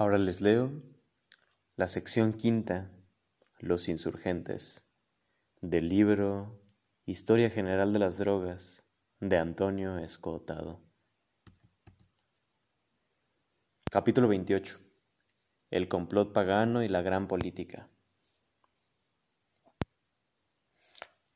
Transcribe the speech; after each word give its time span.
Ahora 0.00 0.16
les 0.16 0.40
leo 0.40 0.72
la 1.76 1.86
sección 1.86 2.32
quinta, 2.32 2.90
Los 3.58 3.86
insurgentes, 3.86 4.88
del 5.60 5.90
libro 5.90 6.58
Historia 7.04 7.50
General 7.50 7.92
de 7.92 7.98
las 7.98 8.16
Drogas, 8.16 8.82
de 9.20 9.36
Antonio 9.36 9.98
Escotado. 9.98 10.80
Capítulo 13.90 14.26
28. 14.28 14.80
El 15.70 15.86
complot 15.86 16.32
pagano 16.32 16.82
y 16.82 16.88
la 16.88 17.02
gran 17.02 17.28
política. 17.28 17.90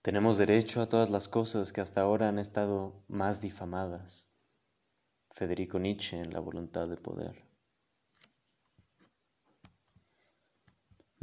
Tenemos 0.01 0.39
derecho 0.39 0.81
a 0.81 0.89
todas 0.89 1.11
las 1.11 1.29
cosas 1.29 1.75
que 1.75 1.83
hasta 1.83 2.01
ahora 2.01 2.31
han 2.31 2.39
estado 2.39 3.05
más 3.09 3.43
difamadas. 3.43 4.31
Federico 5.33 5.79
Nietzsche 5.79 6.19
en 6.19 6.33
La 6.33 6.41
voluntad 6.41 6.89
de 6.89 6.97
poder. 6.97 7.54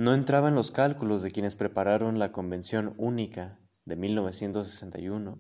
No 0.02 0.16
entraba 0.16 0.48
en 0.48 0.56
los 0.56 0.72
cálculos 0.72 1.22
de 1.22 1.30
quienes 1.30 1.56
prepararon 1.56 2.18
la 2.18 2.32
Convención 2.32 2.96
Única 2.98 3.60
de 3.86 3.96
1961 3.96 5.40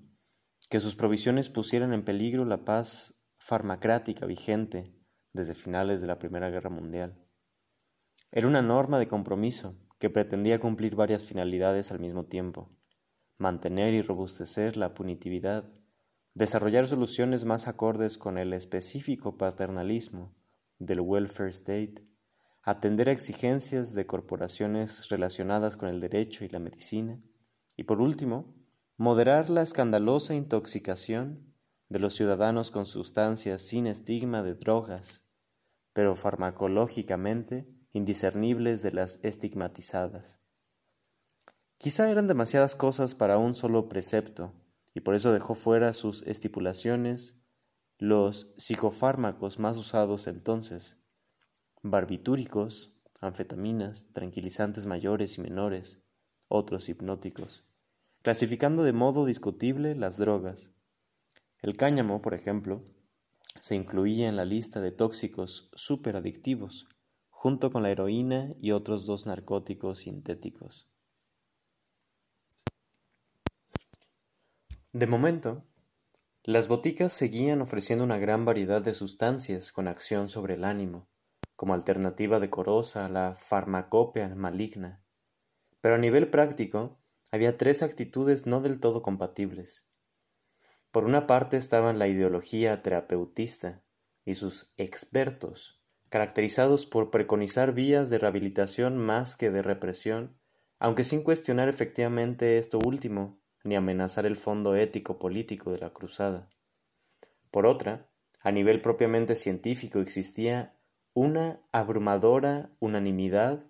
que 0.70 0.80
sus 0.80 0.96
provisiones 0.96 1.50
pusieran 1.50 1.94
en 1.94 2.06
peligro 2.06 2.46
la 2.46 2.64
paz 2.64 3.26
farmacrática 3.40 4.28
vigente 4.28 4.96
desde 5.34 5.56
finales 5.56 6.00
de 6.00 6.06
la 6.06 6.20
Primera 6.20 6.52
Guerra 6.52 6.70
Mundial. 6.70 7.26
Era 8.32 8.46
una 8.46 8.62
norma 8.62 9.00
de 9.00 9.08
compromiso 9.08 9.80
que 9.98 10.12
pretendía 10.12 10.60
cumplir 10.60 10.96
varias 10.96 11.24
finalidades 11.24 11.92
al 11.92 12.00
mismo 12.00 12.28
tiempo 12.28 12.70
mantener 13.40 13.96
y 13.96 14.04
robustecer 14.04 14.78
la 14.78 14.94
punitividad, 14.94 15.74
desarrollar 16.36 16.86
soluciones 16.86 17.46
más 17.46 17.68
acordes 17.68 18.20
con 18.20 18.38
el 18.38 18.54
específico 18.54 19.40
paternalismo 19.40 20.36
del 20.78 21.02
welfare 21.02 21.50
state, 21.50 22.11
atender 22.64 23.10
a 23.10 23.12
exigencias 23.12 23.94
de 23.94 24.06
corporaciones 24.06 25.10
relacionadas 25.10 25.78
con 25.78 25.90
el 25.90 26.00
derecho 26.00 26.46
y 26.46 26.50
la 26.50 26.60
medicina, 26.60 27.20
y 27.76 27.84
por 27.84 28.02
último, 28.02 28.54
moderar 28.98 29.50
la 29.50 29.64
escandalosa 29.64 30.36
intoxicación 30.36 31.56
de 31.90 32.00
los 32.00 32.14
ciudadanos 32.14 32.70
con 32.70 32.86
sustancias 32.86 33.62
sin 33.62 33.88
estigma 33.88 34.44
de 34.44 34.54
drogas, 34.54 35.28
pero 35.94 36.16
farmacológicamente 36.16 37.68
indiscernibles 37.94 38.82
de 38.84 38.92
las 38.92 39.20
estigmatizadas. 39.24 40.40
Quizá 41.78 42.12
eran 42.12 42.28
demasiadas 42.28 42.76
cosas 42.76 43.16
para 43.16 43.40
un 43.40 43.56
solo 43.56 43.90
precepto, 43.90 44.54
y 44.94 45.00
por 45.00 45.16
eso 45.16 45.34
dejó 45.34 45.56
fuera 45.56 45.94
sus 45.94 46.22
estipulaciones 46.28 47.42
los 47.98 48.54
psicofármacos 48.58 49.58
más 49.58 49.78
usados 49.78 50.28
entonces, 50.28 51.01
barbitúricos, 51.84 52.94
anfetaminas, 53.22 54.12
tranquilizantes 54.14 54.86
mayores 54.86 55.38
y 55.38 55.42
menores, 55.42 56.02
otros 56.48 56.90
hipnóticos, 56.90 57.66
clasificando 58.22 58.84
de 58.84 58.94
modo 58.94 59.26
discutible 59.26 59.96
las 59.96 60.18
drogas. 60.18 60.74
El 61.62 61.76
cáñamo, 61.78 62.22
por 62.22 62.34
ejemplo, 62.34 62.84
se 63.60 63.76
incluía 63.76 64.30
en 64.30 64.36
la 64.36 64.46
lista 64.46 64.82
de 64.82 64.92
tóxicos 64.92 65.70
superadictivos, 65.74 66.88
junto 67.30 67.72
con 67.72 67.84
la 67.84 67.90
heroína 67.90 68.54
y 68.60 68.72
otros 68.72 69.06
dos 69.06 69.26
narcóticos 69.26 70.00
sintéticos. 70.00 70.88
De 74.94 75.08
momento, 75.08 75.64
las 76.44 76.68
boticas 76.68 77.14
seguían 77.14 77.62
ofreciendo 77.62 78.04
una 78.04 78.18
gran 78.18 78.46
variedad 78.46 78.84
de 78.84 78.94
sustancias 78.94 79.72
con 79.72 79.88
acción 79.88 80.28
sobre 80.28 80.56
el 80.56 80.64
ánimo, 80.64 81.08
como 81.62 81.76
alternativa 81.76 82.40
decorosa 82.40 83.06
a 83.06 83.08
la 83.08 83.36
farmacopea 83.36 84.34
maligna. 84.34 85.06
Pero 85.80 85.94
a 85.94 86.00
nivel 86.00 86.28
práctico, 86.28 86.98
había 87.32 87.56
tres 87.56 87.84
actitudes 87.84 88.48
no 88.48 88.62
del 88.62 88.80
todo 88.80 89.04
compatibles. 89.04 89.88
Por 90.90 91.06
una 91.06 91.28
parte 91.28 91.58
estaban 91.58 92.00
la 92.00 92.08
ideología 92.08 92.82
terapeutista 92.82 93.84
y 94.26 94.34
sus 94.34 94.74
expertos, 94.78 95.84
caracterizados 96.10 96.88
por 96.88 97.12
preconizar 97.12 97.74
vías 97.74 98.10
de 98.10 98.18
rehabilitación 98.18 98.98
más 98.98 99.36
que 99.36 99.52
de 99.52 99.62
represión, 99.62 100.40
aunque 100.80 101.04
sin 101.04 101.22
cuestionar 101.22 101.70
efectivamente 101.70 102.58
esto 102.58 102.80
último, 102.80 103.40
ni 103.64 103.76
amenazar 103.76 104.26
el 104.26 104.36
fondo 104.36 104.76
ético 104.76 105.20
político 105.20 105.72
de 105.72 105.78
la 105.78 105.94
cruzada. 105.94 106.50
Por 107.52 107.68
otra, 107.68 108.10
a 108.42 108.52
nivel 108.52 108.82
propiamente 108.82 109.36
científico 109.36 110.00
existía 110.00 110.74
una 111.14 111.60
abrumadora 111.72 112.70
unanimidad 112.80 113.64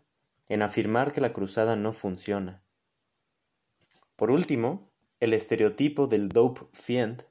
en 0.48 0.62
afirmar 0.62 1.12
que 1.12 1.22
la 1.22 1.34
cruzada 1.34 1.76
no 1.76 1.94
funciona. 1.94 2.62
Por 4.16 4.30
último, 4.30 4.92
el 5.20 5.34
estereotipo 5.34 6.08
del 6.08 6.30
dope 6.30 6.62
fient 6.74 7.24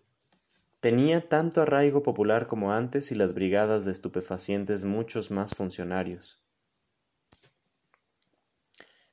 tenía 0.81 1.29
tanto 1.29 1.63
arraigo 1.63 2.03
popular 2.03 2.47
como 2.47 2.73
antes 2.73 3.13
y 3.13 3.15
las 3.15 3.35
brigadas 3.35 3.85
de 3.85 3.93
estupefacientes 3.93 4.85
muchos 4.85 5.31
más 5.31 5.55
funcionarios. 5.55 6.43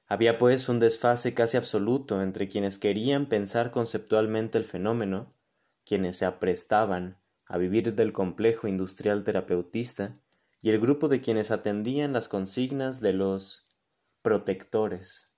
Había 0.08 0.38
pues 0.38 0.70
un 0.70 0.80
desfase 0.80 1.34
casi 1.34 1.58
absoluto 1.58 2.22
entre 2.22 2.48
quienes 2.48 2.80
querían 2.80 3.28
pensar 3.28 3.72
conceptualmente 3.72 4.58
el 4.58 4.64
fenómeno, 4.64 5.30
quienes 5.86 6.18
se 6.18 6.26
aprestaban 6.26 7.18
a 7.46 7.58
vivir 7.58 7.94
del 7.94 8.14
complejo 8.14 8.68
industrial 8.68 9.26
terapeutista, 9.26 10.18
y 10.62 10.70
el 10.70 10.80
grupo 10.80 11.08
de 11.08 11.22
quienes 11.22 11.52
atendían 11.52 12.14
las 12.14 12.28
consignas 12.28 13.00
de 13.00 13.14
los 13.14 13.68
protectores. 14.22 15.34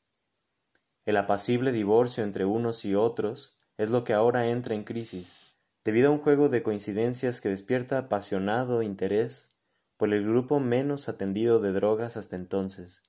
El 1.05 1.17
apacible 1.17 1.71
divorcio 1.71 2.23
entre 2.23 2.45
unos 2.45 2.85
y 2.85 2.95
otros 2.95 3.57
es 3.77 3.89
lo 3.89 4.03
que 4.03 4.13
ahora 4.13 4.47
entra 4.47 4.75
en 4.75 4.83
crisis, 4.83 5.39
debido 5.83 6.09
a 6.09 6.11
un 6.11 6.19
juego 6.19 6.49
de 6.49 6.63
coincidencias 6.63 7.41
que 7.41 7.49
despierta 7.49 7.97
apasionado 7.97 8.81
interés 8.81 9.55
por 9.97 10.13
el 10.13 10.23
grupo 10.23 10.59
menos 10.59 11.09
atendido 11.09 11.59
de 11.59 11.73
drogas 11.73 12.15
hasta 12.15 12.35
entonces, 12.35 13.03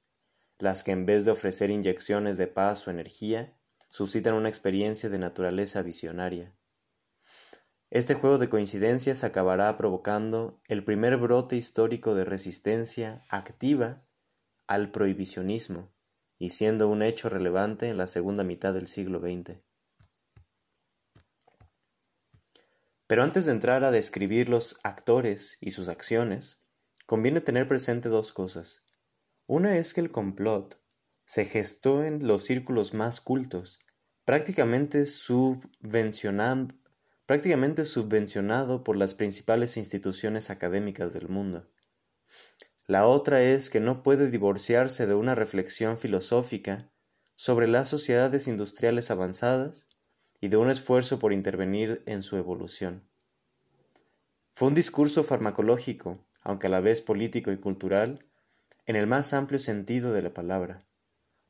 las 0.59 0.82
que 0.82 0.92
en 0.92 1.06
vez 1.06 1.25
de 1.25 1.31
ofrecer 1.31 1.71
inyecciones 1.71 2.37
de 2.37 2.47
paz 2.47 2.87
o 2.87 2.91
energía, 2.91 3.56
suscitan 3.91 4.34
una 4.34 4.48
experiencia 4.48 5.09
de 5.09 5.19
naturaleza 5.19 5.82
visionaria. 5.82 6.54
Este 7.90 8.14
juego 8.14 8.38
de 8.38 8.48
coincidencias 8.48 9.24
acabará 9.24 9.76
provocando 9.76 10.60
el 10.68 10.84
primer 10.84 11.16
brote 11.16 11.56
histórico 11.56 12.14
de 12.14 12.24
resistencia 12.24 13.24
activa 13.28 14.06
al 14.68 14.92
prohibicionismo 14.92 15.92
y 16.38 16.50
siendo 16.50 16.86
un 16.88 17.02
hecho 17.02 17.28
relevante 17.28 17.88
en 17.88 17.98
la 17.98 18.06
segunda 18.06 18.44
mitad 18.44 18.72
del 18.72 18.86
siglo 18.86 19.18
XX. 19.18 19.58
Pero 23.08 23.24
antes 23.24 23.46
de 23.46 23.52
entrar 23.52 23.82
a 23.82 23.90
describir 23.90 24.48
los 24.48 24.78
actores 24.84 25.58
y 25.60 25.72
sus 25.72 25.88
acciones, 25.88 26.64
conviene 27.06 27.40
tener 27.40 27.66
presente 27.66 28.08
dos 28.08 28.30
cosas. 28.30 28.86
Una 29.48 29.76
es 29.76 29.94
que 29.94 30.00
el 30.00 30.12
complot 30.12 30.80
se 31.24 31.44
gestó 31.44 32.04
en 32.04 32.24
los 32.28 32.44
círculos 32.44 32.94
más 32.94 33.20
cultos, 33.20 33.80
prácticamente 34.24 35.06
subvencionado, 35.06 36.68
prácticamente 37.30 37.84
subvencionado 37.84 38.82
por 38.82 38.96
las 38.96 39.14
principales 39.14 39.76
instituciones 39.76 40.50
académicas 40.50 41.12
del 41.12 41.28
mundo. 41.28 41.64
La 42.88 43.06
otra 43.06 43.41
es 43.41 43.70
que 43.70 43.78
no 43.78 44.02
puede 44.02 44.28
divorciarse 44.28 45.06
de 45.06 45.14
una 45.14 45.36
reflexión 45.36 45.96
filosófica 45.96 46.91
sobre 47.36 47.68
las 47.68 47.88
sociedades 47.88 48.48
industriales 48.48 49.12
avanzadas 49.12 49.88
y 50.41 50.48
de 50.48 50.56
un 50.56 50.70
esfuerzo 50.70 51.20
por 51.20 51.32
intervenir 51.32 52.02
en 52.04 52.22
su 52.22 52.36
evolución. 52.36 53.08
Fue 54.52 54.66
un 54.66 54.74
discurso 54.74 55.22
farmacológico, 55.22 56.26
aunque 56.42 56.66
a 56.66 56.70
la 56.70 56.80
vez 56.80 57.00
político 57.00 57.53
y 57.53 57.59
cultural, 57.59 58.27
en 58.86 58.97
el 58.97 59.06
más 59.06 59.34
amplio 59.34 59.60
sentido 59.60 60.12
de 60.12 60.22
la 60.22 60.34
palabra. 60.34 60.84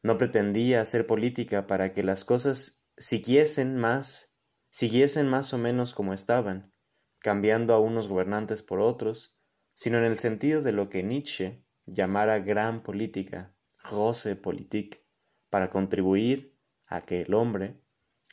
No 0.02 0.18
pretendía 0.18 0.82
hacer 0.82 1.06
política 1.06 1.66
para 1.66 1.94
que 1.94 2.02
las 2.02 2.26
cosas 2.26 2.84
siguiesen 2.98 3.78
más, 3.78 4.29
siguiesen 4.70 5.28
más 5.28 5.52
o 5.52 5.58
menos 5.58 5.94
como 5.94 6.14
estaban, 6.14 6.72
cambiando 7.18 7.74
a 7.74 7.80
unos 7.80 8.08
gobernantes 8.08 8.62
por 8.62 8.80
otros, 8.80 9.38
sino 9.74 9.98
en 9.98 10.04
el 10.04 10.18
sentido 10.18 10.62
de 10.62 10.72
lo 10.72 10.88
que 10.88 11.02
Nietzsche 11.02 11.64
llamara 11.86 12.38
gran 12.38 12.82
política, 12.82 13.54
große 13.84 14.36
Politik, 14.36 15.04
para 15.50 15.68
contribuir 15.68 16.56
a 16.86 17.00
que 17.00 17.22
el 17.22 17.34
hombre, 17.34 17.80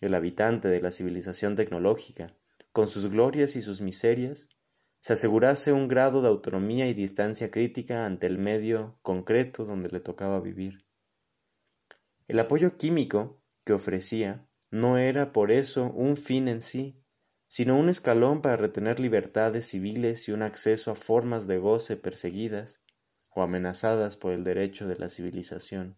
el 0.02 0.14
habitante 0.14 0.68
de 0.68 0.82
la 0.82 0.92
civilización 0.92 1.56
tecnológica, 1.56 2.36
con 2.72 2.88
sus 2.88 3.08
glorias 3.10 3.56
y 3.56 3.62
sus 3.62 3.82
miserias, 3.82 4.50
se 5.00 5.14
asegurase 5.14 5.74
un 5.74 5.88
grado 5.88 6.22
de 6.22 6.28
autonomía 6.28 6.88
y 6.88 6.94
distancia 6.94 7.50
crítica 7.50 8.06
ante 8.06 8.28
el 8.28 8.38
medio 8.38 9.00
concreto 9.02 9.66
donde 9.66 9.90
le 9.90 10.00
tocaba 10.00 10.40
vivir. 10.40 10.86
El 12.28 12.40
apoyo 12.40 12.78
químico 12.78 13.42
que 13.64 13.74
ofrecía 13.74 14.48
no 14.70 14.98
era 14.98 15.32
por 15.32 15.52
eso 15.52 15.92
un 15.92 16.18
fin 16.18 16.48
en 16.48 16.62
sí, 16.62 17.02
sino 17.48 17.78
un 17.78 17.90
escalón 17.90 18.42
para 18.42 18.58
retener 18.58 19.00
libertades 19.00 19.68
civiles 19.68 20.28
y 20.28 20.32
un 20.32 20.42
acceso 20.42 20.92
a 20.92 20.96
formas 20.96 21.48
de 21.48 21.58
goce 21.58 21.96
perseguidas, 21.96 22.82
o 23.30 23.42
amenazadas 23.42 24.18
por 24.18 24.34
el 24.34 24.44
derecho 24.44 24.88
de 24.88 24.98
la 24.98 25.10
civilización. 25.10 25.96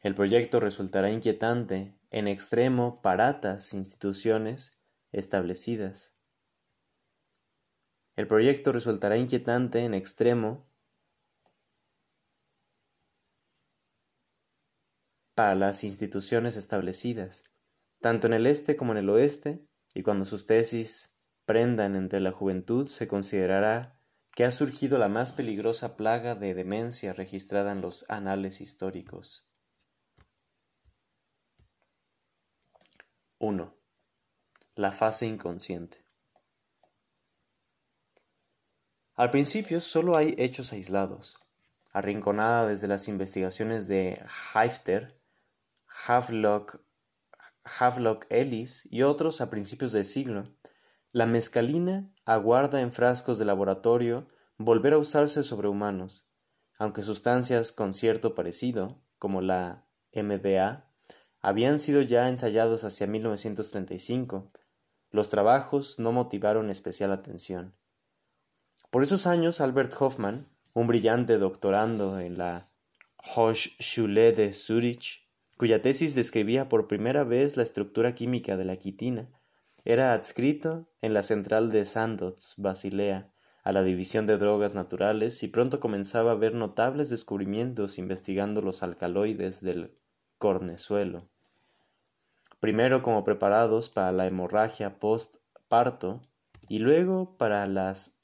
El 0.00 0.14
proyecto 0.14 0.58
resultará 0.58 1.10
inquietante 1.10 1.98
en 2.10 2.28
extremo 2.28 3.02
para 3.02 3.28
altas 3.28 3.74
instituciones 3.74 4.80
establecidas. 5.12 6.16
El 8.16 8.26
proyecto 8.26 8.72
resultará 8.72 9.18
inquietante 9.18 9.84
en 9.84 9.92
extremo 9.92 10.66
para 15.36 15.54
las 15.54 15.84
instituciones 15.84 16.56
establecidas, 16.56 17.44
tanto 18.00 18.26
en 18.26 18.32
el 18.32 18.46
este 18.46 18.74
como 18.74 18.92
en 18.92 18.98
el 18.98 19.10
oeste, 19.10 19.62
y 19.94 20.02
cuando 20.02 20.24
sus 20.24 20.46
tesis 20.46 21.14
prendan 21.44 21.94
entre 21.94 22.20
la 22.20 22.32
juventud 22.32 22.88
se 22.88 23.06
considerará 23.06 24.00
que 24.34 24.46
ha 24.46 24.50
surgido 24.50 24.96
la 24.96 25.08
más 25.08 25.32
peligrosa 25.32 25.94
plaga 25.98 26.36
de 26.36 26.54
demencia 26.54 27.12
registrada 27.12 27.72
en 27.72 27.82
los 27.82 28.08
anales 28.08 28.62
históricos. 28.62 29.46
1. 33.38 33.76
La 34.74 34.90
fase 34.90 35.26
inconsciente. 35.26 36.02
Al 39.14 39.28
principio 39.28 39.82
solo 39.82 40.16
hay 40.16 40.34
hechos 40.38 40.72
aislados, 40.72 41.38
arrinconada 41.92 42.66
desde 42.66 42.88
las 42.88 43.08
investigaciones 43.08 43.86
de 43.86 44.22
Haifter, 44.54 45.16
Havelock, 46.04 46.80
Havelock 47.64 48.26
Ellis 48.28 48.86
y 48.90 49.02
otros 49.02 49.40
a 49.40 49.50
principios 49.50 49.92
del 49.92 50.04
siglo, 50.04 50.54
la 51.12 51.26
mescalina 51.26 52.12
aguarda 52.24 52.80
en 52.80 52.92
frascos 52.92 53.38
de 53.38 53.44
laboratorio 53.44 54.28
volver 54.58 54.92
a 54.92 54.98
usarse 54.98 55.42
sobre 55.42 55.68
humanos, 55.68 56.28
aunque 56.78 57.02
sustancias 57.02 57.72
con 57.72 57.92
cierto 57.92 58.34
parecido, 58.34 59.00
como 59.18 59.40
la 59.40 59.86
MDA, 60.12 60.90
habían 61.40 61.78
sido 61.78 62.02
ya 62.02 62.28
ensayados 62.28 62.84
hacia 62.84 63.06
1935. 63.06 64.50
Los 65.10 65.30
trabajos 65.30 65.98
no 65.98 66.12
motivaron 66.12 66.70
especial 66.70 67.12
atención. 67.12 67.74
Por 68.90 69.02
esos 69.02 69.26
años, 69.26 69.60
Albert 69.60 69.94
Hoffman, 69.98 70.46
un 70.74 70.86
brillante 70.86 71.38
doctorando 71.38 72.20
en 72.20 72.38
la 72.38 72.68
Hochschule 73.34 74.32
de 74.32 74.52
Zurich, 74.52 75.25
cuya 75.56 75.80
tesis 75.82 76.14
describía 76.14 76.68
por 76.68 76.86
primera 76.86 77.24
vez 77.24 77.56
la 77.56 77.62
estructura 77.62 78.14
química 78.14 78.56
de 78.56 78.64
la 78.64 78.76
quitina, 78.76 79.28
era 79.84 80.12
adscrito 80.12 80.88
en 81.00 81.14
la 81.14 81.22
central 81.22 81.70
de 81.70 81.84
Sandoz, 81.84 82.54
Basilea, 82.56 83.30
a 83.62 83.72
la 83.72 83.82
división 83.82 84.26
de 84.26 84.36
drogas 84.36 84.74
naturales 84.74 85.42
y 85.42 85.48
pronto 85.48 85.80
comenzaba 85.80 86.32
a 86.32 86.36
ver 86.36 86.54
notables 86.54 87.10
descubrimientos 87.10 87.98
investigando 87.98 88.62
los 88.62 88.82
alcaloides 88.82 89.60
del 89.60 89.96
cornezuelo. 90.38 91.28
Primero 92.60 93.02
como 93.02 93.24
preparados 93.24 93.88
para 93.88 94.12
la 94.12 94.26
hemorragia 94.26 94.98
post-parto 94.98 96.22
y 96.68 96.78
luego 96.78 97.36
para 97.36 97.66
las 97.66 98.22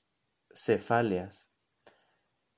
cefaleas. 0.54 1.50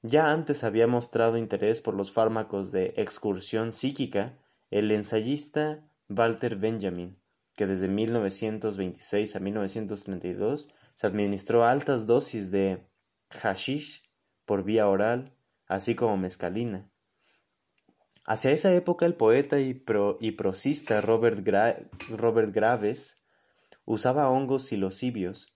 Ya 0.03 0.31
antes 0.31 0.65
había 0.65 0.87
mostrado 0.87 1.39
interés 1.39 1.81
por 1.81 1.95
los 1.95 2.13
fármacos 2.13 2.71
de 2.71 2.93
excursión 2.97 3.73
psíquica 3.73 4.39
el 4.71 4.91
ensayista 4.91 5.85
Walter 6.09 6.57
Benjamin, 6.57 7.19
que 7.57 7.67
desde 7.67 7.89
1926 7.89 9.37
a 9.37 9.41
1932 9.41 10.69
se 10.95 11.07
administró 11.07 11.65
altas 11.65 12.07
dosis 12.07 12.51
de 12.51 12.87
hashish 13.31 14.03
por 14.45 14.65
vía 14.65 14.89
oral, 14.89 15.35
así 15.67 15.95
como 15.95 16.17
mescalina. 16.17 16.91
Hacia 18.27 18.53
esa 18.53 18.75
época 18.75 19.05
el 19.07 19.15
poeta 19.15 19.61
y, 19.61 19.75
prosista 19.75 21.01
Robert, 21.03 21.47
Robert 22.11 22.55
Graves 22.55 23.23
usaba 23.85 24.31
hongos 24.31 24.65
silocibios, 24.65 25.55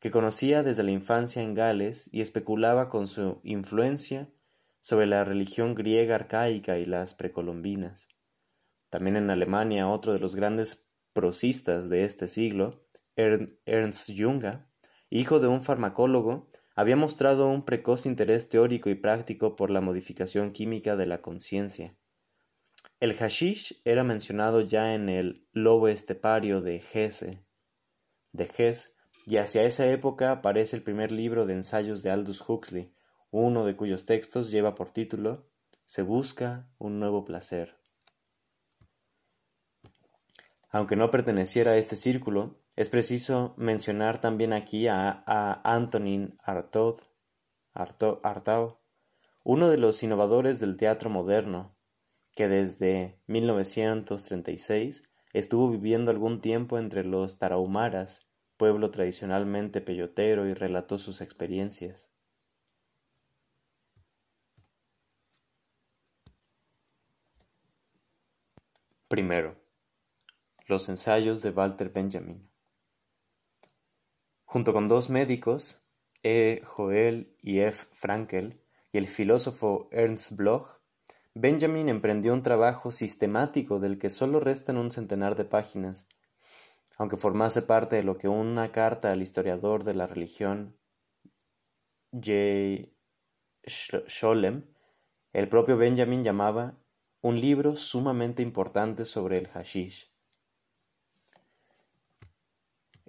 que 0.00 0.10
conocía 0.10 0.62
desde 0.62 0.82
la 0.82 0.90
infancia 0.90 1.42
en 1.42 1.54
Gales 1.54 2.08
y 2.12 2.20
especulaba 2.20 2.88
con 2.88 3.06
su 3.06 3.40
influencia 3.42 4.28
sobre 4.80 5.06
la 5.06 5.24
religión 5.24 5.74
griega 5.74 6.14
arcaica 6.14 6.78
y 6.78 6.86
las 6.86 7.14
precolombinas. 7.14 8.08
También 8.90 9.16
en 9.16 9.30
Alemania 9.30 9.88
otro 9.88 10.12
de 10.12 10.18
los 10.18 10.36
grandes 10.36 10.92
prosistas 11.12 11.88
de 11.88 12.04
este 12.04 12.26
siglo, 12.26 12.84
Ernst 13.16 14.10
Junger, 14.16 14.66
hijo 15.08 15.40
de 15.40 15.48
un 15.48 15.62
farmacólogo, 15.62 16.48
había 16.74 16.96
mostrado 16.96 17.48
un 17.48 17.64
precoz 17.64 18.06
interés 18.06 18.48
teórico 18.48 18.90
y 18.90 18.94
práctico 18.94 19.56
por 19.56 19.70
la 19.70 19.80
modificación 19.80 20.52
química 20.52 20.96
de 20.96 21.06
la 21.06 21.20
conciencia. 21.20 21.96
El 22.98 23.14
hashish 23.14 23.80
era 23.84 24.04
mencionado 24.04 24.60
ya 24.60 24.94
en 24.94 25.08
el 25.08 25.46
Lobo 25.52 25.88
estepario 25.88 26.60
de 26.60 26.76
Hesse, 26.76 27.44
de 28.32 28.50
Hesse, 28.56 28.96
y 29.26 29.36
hacia 29.36 29.64
esa 29.64 29.86
época 29.86 30.32
aparece 30.32 30.76
el 30.76 30.82
primer 30.82 31.12
libro 31.12 31.46
de 31.46 31.54
ensayos 31.54 32.02
de 32.02 32.10
Aldous 32.10 32.42
Huxley, 32.48 32.92
uno 33.30 33.64
de 33.64 33.76
cuyos 33.76 34.06
textos 34.06 34.50
lleva 34.50 34.74
por 34.74 34.90
título 34.90 35.48
Se 35.84 36.02
busca 36.02 36.68
un 36.78 36.98
nuevo 36.98 37.24
placer. 37.24 37.79
Aunque 40.72 40.94
no 40.94 41.10
perteneciera 41.10 41.72
a 41.72 41.76
este 41.76 41.96
círculo, 41.96 42.60
es 42.76 42.88
preciso 42.90 43.54
mencionar 43.56 44.20
también 44.20 44.52
aquí 44.52 44.86
a, 44.86 45.24
Antonin 45.64 46.38
Artaud, 46.44 46.96
Artaud, 47.74 48.74
uno 49.42 49.68
de 49.68 49.78
los 49.78 50.02
innovadores 50.04 50.60
del 50.60 50.76
teatro 50.76 51.10
moderno, 51.10 51.74
que 52.36 52.46
desde 52.46 53.20
1936 53.26 55.10
estuvo 55.32 55.68
viviendo 55.70 56.12
algún 56.12 56.40
tiempo 56.40 56.78
entre 56.78 57.02
los 57.04 57.38
tarahumaras, 57.38 58.28
pueblo 58.56 58.92
tradicionalmente 58.92 59.80
peyotero, 59.80 60.46
y 60.46 60.54
relató 60.54 60.98
sus 60.98 61.20
experiencias. 61.20 62.12
Primero, 69.08 69.56
los 70.70 70.88
ensayos 70.88 71.42
de 71.42 71.50
Walter 71.50 71.90
Benjamin. 71.90 72.48
Junto 74.44 74.72
con 74.72 74.88
dos 74.88 75.10
médicos, 75.10 75.84
E. 76.22 76.62
Joel 76.64 77.36
y 77.42 77.60
F. 77.60 77.86
Frankel, 77.92 78.60
y 78.92 78.98
el 78.98 79.06
filósofo 79.06 79.88
Ernst 79.92 80.36
Bloch, 80.36 80.80
Benjamin 81.34 81.88
emprendió 81.88 82.32
un 82.32 82.42
trabajo 82.42 82.90
sistemático 82.90 83.78
del 83.78 83.98
que 83.98 84.10
solo 84.10 84.40
restan 84.40 84.76
un 84.76 84.90
centenar 84.90 85.36
de 85.36 85.44
páginas, 85.44 86.08
aunque 86.98 87.16
formase 87.16 87.62
parte 87.62 87.96
de 87.96 88.02
lo 88.02 88.16
que 88.16 88.28
una 88.28 88.72
carta 88.72 89.12
al 89.12 89.22
historiador 89.22 89.84
de 89.84 89.94
la 89.94 90.06
religión 90.06 90.76
J. 92.12 92.88
Scholem, 93.66 94.66
el 95.32 95.48
propio 95.48 95.76
Benjamin 95.76 96.24
llamaba 96.24 96.80
un 97.22 97.40
libro 97.40 97.76
sumamente 97.76 98.42
importante 98.42 99.04
sobre 99.04 99.38
el 99.38 99.46
hashish. 99.46 100.10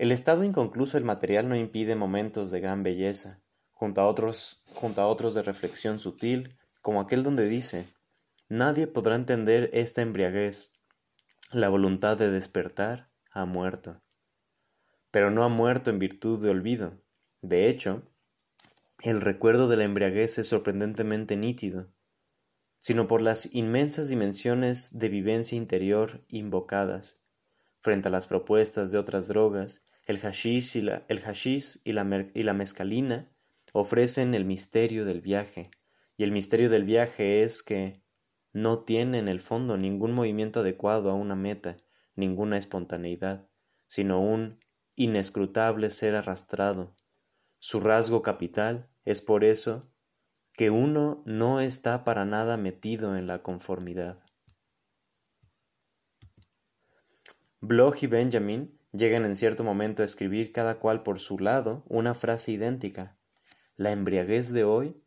El 0.02 0.12
estado 0.12 0.44
inconcluso 0.44 0.98
del 0.98 1.06
material 1.06 1.48
no 1.48 1.56
impide 1.56 1.96
momentos 1.96 2.50
de 2.50 2.60
gran 2.60 2.82
belleza, 2.82 3.40
junto 3.70 4.02
a 4.02 4.08
otros, 4.08 4.64
junto 4.74 5.00
a 5.00 5.06
otros 5.06 5.36
de 5.36 5.44
reflexión 5.44 6.00
sutil, 6.00 6.58
como 6.82 7.02
aquel 7.02 7.22
donde 7.22 7.48
dice 7.48 7.86
Nadie 8.50 8.88
podrá 8.88 9.14
entender 9.14 9.70
esta 9.74 10.02
embriaguez. 10.02 10.74
La 11.52 11.70
voluntad 11.70 12.18
de 12.18 12.32
despertar 12.32 13.12
ha 13.30 13.46
muerto. 13.46 14.02
Pero 15.12 15.30
no 15.30 15.44
ha 15.44 15.50
muerto 15.50 15.92
en 15.92 16.00
virtud 16.00 16.42
de 16.42 16.50
olvido. 16.50 16.94
De 17.44 17.70
hecho, 17.70 18.02
el 19.04 19.22
recuerdo 19.22 19.68
de 19.68 19.78
la 19.78 19.84
embriaguez 19.84 20.40
es 20.40 20.48
sorprendentemente 20.48 21.38
nítido, 21.38 21.92
sino 22.80 23.08
por 23.08 23.22
las 23.22 23.54
inmensas 23.54 24.10
dimensiones 24.10 24.98
de 24.98 25.10
vivencia 25.10 25.60
interior 25.60 26.26
invocadas, 26.28 27.22
frente 27.82 28.08
a 28.08 28.12
las 28.12 28.26
propuestas 28.26 28.90
de 28.90 28.98
otras 28.98 29.28
drogas 29.28 29.86
el 30.06 30.20
hashish 30.20 30.76
y 30.78 30.82
la, 30.82 31.06
el 31.08 31.22
y 31.84 31.92
la, 31.92 32.30
y 32.34 32.44
la 32.44 32.54
mezcalina 32.54 33.32
ofrecen 33.74 34.34
el 34.34 34.46
misterio 34.46 35.06
del 35.06 35.22
viaje, 35.22 35.72
y 36.18 36.24
el 36.24 36.32
misterio 36.32 36.70
del 36.70 36.84
viaje 36.84 37.44
es 37.44 37.64
que 37.64 38.04
no 38.54 38.84
tiene 38.84 39.20
en 39.20 39.28
el 39.28 39.40
fondo 39.40 39.78
ningún 39.78 40.12
movimiento 40.12 40.60
adecuado 40.60 41.10
a 41.10 41.14
una 41.14 41.36
meta, 41.36 41.78
ninguna 42.16 42.58
espontaneidad, 42.58 43.48
sino 43.88 44.22
un 44.22 44.60
inescrutable 44.96 45.90
ser 45.90 46.16
arrastrado. 46.16 46.96
Su 47.60 47.80
rasgo 47.80 48.22
capital 48.22 48.90
es 49.06 49.22
por 49.22 49.44
eso 49.44 49.92
que 50.54 50.70
uno 50.70 51.24
no 51.26 51.62
está 51.62 52.04
para 52.04 52.26
nada 52.26 52.58
metido 52.58 53.16
en 53.16 53.28
la 53.28 53.42
conformidad. 53.42 54.24
Bloch 57.62 58.04
y 58.04 58.08
Benjamin 58.08 58.81
llegan 58.94 59.26
en 59.26 59.36
cierto 59.36 59.64
momento 59.64 60.02
a 60.02 60.06
escribir 60.06 60.52
cada 60.52 60.80
cual 60.80 61.04
por 61.04 61.20
su 61.20 61.40
lado 61.40 61.84
una 61.88 62.14
frase 62.14 62.52
idéntica, 62.52 63.18
la 63.76 63.92
embriaguez 63.92 64.52
de 64.52 64.64
hoy 64.64 65.02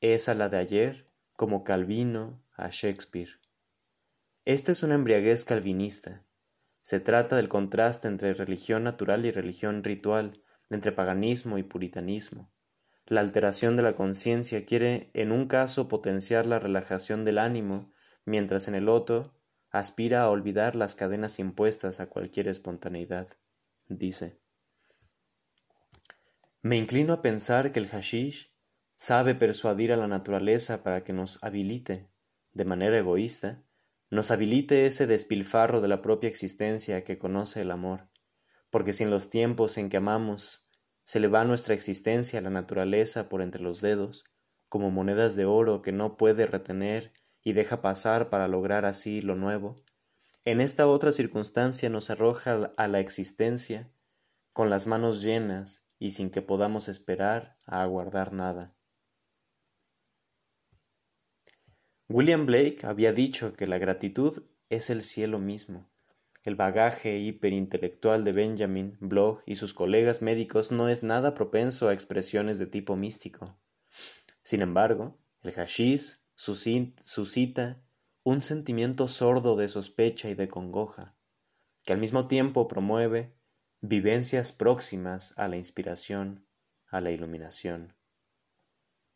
es 0.00 0.28
a 0.28 0.34
la 0.34 0.48
de 0.48 0.58
ayer 0.58 1.10
como 1.36 1.64
Calvino 1.64 2.42
a 2.56 2.68
Shakespeare. 2.70 3.40
Esta 4.44 4.72
es 4.72 4.82
una 4.82 4.94
embriaguez 4.94 5.44
calvinista. 5.44 6.24
Se 6.80 6.98
trata 6.98 7.36
del 7.36 7.48
contraste 7.48 8.08
entre 8.08 8.32
religión 8.32 8.84
natural 8.84 9.26
y 9.26 9.30
religión 9.30 9.84
ritual, 9.84 10.42
entre 10.70 10.92
paganismo 10.92 11.58
y 11.58 11.62
puritanismo. 11.62 12.50
La 13.06 13.20
alteración 13.20 13.76
de 13.76 13.82
la 13.82 13.94
conciencia 13.94 14.64
quiere 14.64 15.10
en 15.14 15.32
un 15.32 15.46
caso 15.46 15.88
potenciar 15.88 16.46
la 16.46 16.58
relajación 16.58 17.24
del 17.24 17.38
ánimo, 17.38 17.90
mientras 18.24 18.68
en 18.68 18.74
el 18.74 18.88
otro 18.88 19.34
aspira 19.70 20.22
a 20.22 20.30
olvidar 20.30 20.76
las 20.76 20.94
cadenas 20.94 21.38
impuestas 21.38 22.00
a 22.00 22.08
cualquier 22.08 22.48
espontaneidad. 22.48 23.28
Dice 23.88 24.40
Me 26.62 26.76
inclino 26.76 27.14
a 27.14 27.22
pensar 27.22 27.72
que 27.72 27.80
el 27.80 27.88
hashish 27.88 28.52
sabe 28.94 29.34
persuadir 29.34 29.92
a 29.92 29.96
la 29.96 30.08
naturaleza 30.08 30.82
para 30.82 31.04
que 31.04 31.12
nos 31.12 31.42
habilite, 31.42 32.10
de 32.52 32.64
manera 32.64 32.98
egoísta, 32.98 33.64
nos 34.10 34.30
habilite 34.30 34.86
ese 34.86 35.06
despilfarro 35.06 35.80
de 35.80 35.88
la 35.88 36.02
propia 36.02 36.28
existencia 36.28 37.04
que 37.04 37.18
conoce 37.18 37.62
el 37.62 37.70
amor, 37.70 38.08
porque 38.68 38.92
si 38.92 39.04
en 39.04 39.10
los 39.10 39.30
tiempos 39.30 39.78
en 39.78 39.88
que 39.88 39.98
amamos 39.98 40.68
se 41.04 41.20
le 41.20 41.28
va 41.28 41.44
nuestra 41.44 41.74
existencia 41.74 42.38
a 42.38 42.42
la 42.42 42.50
naturaleza 42.50 43.28
por 43.28 43.42
entre 43.42 43.62
los 43.62 43.80
dedos, 43.80 44.24
como 44.68 44.90
monedas 44.90 45.34
de 45.34 45.44
oro 45.44 45.82
que 45.82 45.92
no 45.92 46.16
puede 46.16 46.46
retener 46.46 47.12
y 47.42 47.52
deja 47.52 47.80
pasar 47.82 48.30
para 48.30 48.48
lograr 48.48 48.84
así 48.84 49.20
lo 49.20 49.34
nuevo, 49.34 49.76
en 50.44 50.60
esta 50.60 50.86
otra 50.86 51.12
circunstancia 51.12 51.90
nos 51.90 52.10
arroja 52.10 52.72
a 52.76 52.88
la 52.88 53.00
existencia 53.00 53.90
con 54.52 54.70
las 54.70 54.86
manos 54.86 55.22
llenas 55.22 55.86
y 55.98 56.10
sin 56.10 56.30
que 56.30 56.40
podamos 56.40 56.88
esperar 56.88 57.56
a 57.66 57.82
aguardar 57.82 58.32
nada. 58.32 58.74
William 62.08 62.46
Blake 62.46 62.80
había 62.82 63.12
dicho 63.12 63.52
que 63.52 63.66
la 63.66 63.78
gratitud 63.78 64.42
es 64.70 64.90
el 64.90 65.02
cielo 65.02 65.38
mismo. 65.38 65.88
El 66.42 66.56
bagaje 66.56 67.18
hiperintelectual 67.18 68.24
de 68.24 68.32
Benjamin 68.32 68.96
Bloch 68.98 69.42
y 69.44 69.56
sus 69.56 69.74
colegas 69.74 70.22
médicos 70.22 70.72
no 70.72 70.88
es 70.88 71.02
nada 71.02 71.34
propenso 71.34 71.88
a 71.88 71.92
expresiones 71.92 72.58
de 72.58 72.66
tipo 72.66 72.96
místico. 72.96 73.58
Sin 74.42 74.62
embargo, 74.62 75.18
el 75.42 75.52
hashish 75.52 76.19
suscita 76.40 77.82
un 78.22 78.42
sentimiento 78.42 79.08
sordo 79.08 79.56
de 79.56 79.68
sospecha 79.68 80.30
y 80.30 80.34
de 80.34 80.48
congoja, 80.48 81.14
que 81.84 81.92
al 81.92 81.98
mismo 81.98 82.28
tiempo 82.28 82.66
promueve 82.66 83.34
vivencias 83.82 84.50
próximas 84.52 85.38
a 85.38 85.48
la 85.48 85.58
inspiración, 85.58 86.46
a 86.86 87.02
la 87.02 87.10
iluminación. 87.10 87.94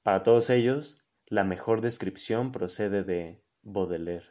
Para 0.02 0.22
todos 0.22 0.50
ellos, 0.50 1.02
la 1.24 1.44
mejor 1.44 1.80
descripción 1.80 2.52
procede 2.52 3.04
de 3.04 3.42
Baudelaire. 3.62 4.26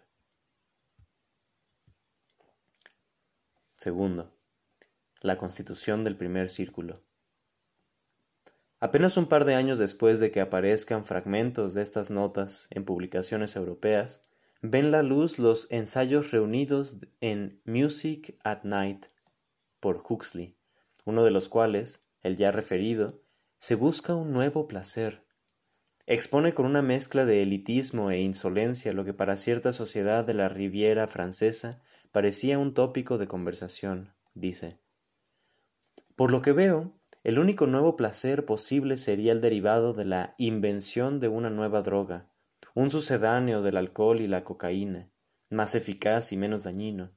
Segundo, 3.76 4.38
la 5.22 5.38
constitución 5.38 6.04
del 6.04 6.16
primer 6.16 6.48
círculo. 6.48 7.04
Apenas 8.84 9.16
un 9.16 9.28
par 9.28 9.46
de 9.46 9.56
años 9.56 9.80
después 9.80 10.20
de 10.20 10.30
que 10.30 10.42
aparezcan 10.42 11.06
fragmentos 11.06 11.74
de 11.74 11.82
estas 11.82 12.10
notas 12.10 12.68
en 12.70 12.84
publicaciones 12.84 13.56
europeas, 13.56 14.26
ven 14.62 14.92
la 14.92 15.04
luz 15.04 15.40
los 15.40 15.72
ensayos 15.72 16.32
reunidos 16.32 16.98
en 17.22 17.62
Music 17.64 18.38
at 18.44 18.64
Night 18.64 19.06
por 19.80 20.04
Huxley, 20.06 20.58
uno 21.06 21.24
de 21.24 21.32
los 21.32 21.48
cuales, 21.48 22.10
el 22.24 22.36
ya 22.36 22.52
referido, 22.52 23.22
se 23.58 23.76
busca 23.76 24.16
un 24.16 24.34
nuevo 24.34 24.68
placer, 24.68 25.24
Expone 26.06 26.54
con 26.54 26.66
una 26.66 26.82
mezcla 26.82 27.24
de 27.24 27.42
elitismo 27.42 28.12
e 28.12 28.20
insolencia 28.20 28.92
lo 28.92 29.06
que 29.06 29.14
para 29.14 29.38
cierta 29.38 29.72
sociedad 29.72 30.26
de 30.26 30.34
la 30.34 30.50
Riviera 30.50 31.08
francesa 31.08 31.82
parecía 32.12 32.60
un 32.60 32.74
tópico 32.74 33.18
de 33.18 33.30
conversación, 33.30 34.14
dice. 34.34 34.82
Por 36.18 36.32
lo 36.32 36.42
que 36.42 36.52
veo, 36.52 37.00
el 37.24 37.40
único 37.40 37.68
nuevo 37.68 37.96
placer 37.96 38.46
posible 38.46 38.98
sería 38.98 39.32
el 39.32 39.42
derivado 39.42 39.94
de 39.94 40.06
la 40.06 40.36
invención 40.38 41.20
de 41.20 41.30
una 41.30 41.50
nueva 41.50 41.82
droga, 41.82 42.30
un 42.74 42.90
sucedáneo 42.90 43.62
del 43.62 43.78
alcohol 43.78 44.20
y 44.20 44.28
la 44.28 44.44
cocaína, 44.44 45.10
más 45.50 45.76
eficaz 45.76 46.34
y 46.34 46.38
menos 46.38 46.64
dañino. 46.64 47.12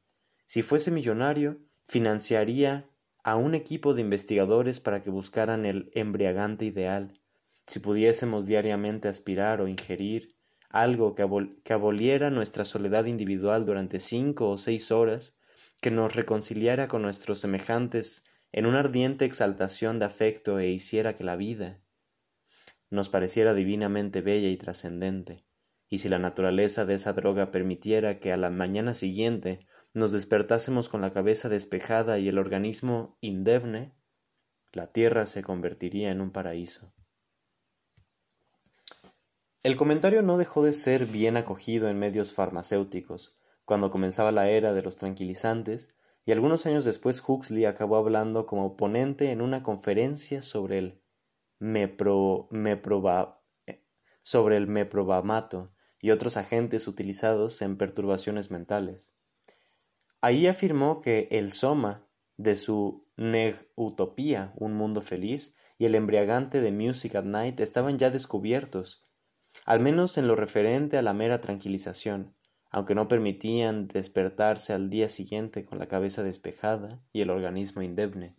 Si 0.45 0.63
fuese 0.63 0.91
millonario, 0.91 1.59
financiaría 1.87 2.89
a 3.25 3.35
un 3.35 3.57
equipo 3.57 3.95
de 3.95 4.03
investigadores 4.03 4.79
para 4.79 5.03
que 5.03 5.11
buscaran 5.11 5.67
el 5.67 5.91
embriagante 5.95 6.65
ideal, 6.65 7.21
si 7.67 7.81
pudiésemos 7.81 8.47
diariamente 8.47 9.09
aspirar 9.09 9.61
o 9.61 9.67
ingerir 9.67 10.37
algo 10.71 11.15
que, 11.15 11.73
aboliera 11.73 12.31
nuestra 12.31 12.65
soledad 12.65 13.07
individual 13.07 13.65
durante 13.65 13.99
cinco 13.99 14.51
o 14.51 14.59
seis 14.59 14.93
horas, 14.93 15.37
que 15.81 15.91
nos 15.91 16.15
reconciliara 16.15 16.87
con 16.87 17.03
nuestros 17.03 17.41
semejantes 17.41 18.27
en 18.57 18.65
una 18.65 18.81
ardiente 18.81 19.27
exaltación 19.27 19.99
de 19.99 20.07
afecto 20.07 20.59
e 20.59 20.71
hiciera 20.71 21.13
que 21.13 21.25
la 21.25 21.37
vida 21.37 21.83
nos 22.89 23.11
pareciera 23.11 23.53
divinamente 23.53 24.23
bella 24.23 24.49
y 24.49 24.57
trascendente, 24.57 25.45
y 25.91 25.99
si 25.99 26.09
la 26.09 26.19
naturaleza 26.19 26.87
de 26.87 26.95
esa 26.95 27.13
droga 27.13 27.51
permitiera 27.51 28.19
que 28.19 28.33
a 28.33 28.39
la 28.39 28.49
mañana 28.49 28.95
siguiente 28.95 29.67
nos 29.93 30.11
despertásemos 30.11 30.89
con 30.89 31.03
la 31.03 31.13
cabeza 31.13 31.51
despejada 31.51 32.19
y 32.19 32.29
el 32.29 32.39
organismo 32.39 33.19
indemne, 33.21 33.95
la 34.73 34.91
tierra 34.91 35.27
se 35.27 35.43
convertiría 35.43 36.11
en 36.11 36.23
un 36.23 36.33
paraíso. 36.33 36.95
El 39.63 39.77
comentario 39.77 40.23
no 40.23 40.39
dejó 40.39 40.63
de 40.63 40.73
ser 40.73 41.05
bien 41.05 41.37
acogido 41.37 41.91
en 41.91 41.99
medios 41.99 42.33
farmacéuticos, 42.33 43.37
cuando 43.67 43.91
comenzaba 43.91 44.33
la 44.33 44.49
era 44.49 44.73
de 44.73 44.81
los 44.81 44.97
tranquilizantes, 44.97 45.95
y 46.27 46.33
algunos 46.33 46.67
años 46.67 46.85
después 46.85 47.23
Huxley 47.27 47.65
acabó 47.65 47.97
hablando 47.97 48.47
como 48.47 48.77
ponente 48.77 49.31
en 49.31 49.41
una 49.41 49.63
conferencia 49.63 50.43
sobre 50.43 50.79
el 50.79 51.01
mepro, 51.61 52.49
sobre 54.23 54.57
el 54.57 54.67
meprobamato 54.67 55.73
y 56.01 56.11
otros 56.11 56.37
agentes 56.37 56.89
utilizados 56.89 57.63
en 57.63 57.79
perturbaciones 57.79 58.51
mentales. 58.51 59.15
Ahí 60.21 60.49
afirmó 60.49 61.01
que 61.01 61.29
el 61.31 61.53
soma 61.53 62.09
de 62.37 62.57
su 62.57 63.09
Neg 63.17 63.71
Utopía, 63.77 64.53
un 64.57 64.75
mundo 64.75 65.01
feliz, 65.01 65.57
y 65.79 65.85
el 65.85 65.95
embriagante 65.95 66.61
de 66.61 66.73
Music 66.73 67.15
at 67.15 67.25
Night 67.25 67.61
estaban 67.61 67.99
ya 67.99 68.11
descubiertos, 68.11 69.07
al 69.65 69.79
menos 69.81 70.19
en 70.19 70.27
lo 70.27 70.35
referente 70.35 70.99
a 70.99 71.03
la 71.03 71.13
mera 71.13 71.41
tranquilización, 71.41 72.36
aunque 72.71 72.95
no 72.95 73.09
permitían 73.09 73.89
despertarse 73.89 74.73
al 74.73 74.91
día 74.91 75.09
siguiente 75.09 75.65
con 75.65 75.79
la 75.79 75.89
cabeza 75.89 76.23
despejada 76.23 77.01
y 77.13 77.21
el 77.21 77.31
organismo 77.31 77.83
indemne. 77.83 78.35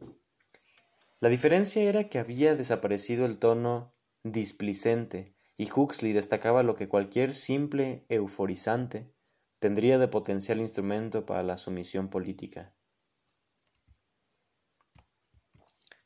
La 1.19 1.29
diferencia 1.29 1.81
era 1.83 2.09
que 2.09 2.19
había 2.19 2.55
desaparecido 2.55 3.25
el 3.25 3.39
tono 3.39 3.93
displicente, 4.23 5.33
y 5.57 5.69
Huxley 5.71 6.13
destacaba 6.13 6.61
lo 6.61 6.75
que 6.75 6.87
cualquier 6.87 7.33
simple 7.33 8.05
euforizante 8.09 9.11
tendría 9.59 9.97
de 9.97 10.07
potencial 10.07 10.59
instrumento 10.59 11.25
para 11.25 11.41
la 11.41 11.57
sumisión 11.57 12.09
política. 12.09 12.75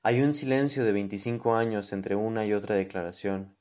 Hay 0.04 0.22
un 0.22 0.34
silencio 0.34 0.86
de 0.86 0.94
veinticinco 0.94 1.56
años 1.56 1.92
entre 1.94 2.16
una 2.16 2.46
y 2.46 2.54
otra 2.54 2.76
declaración, 2.76 3.58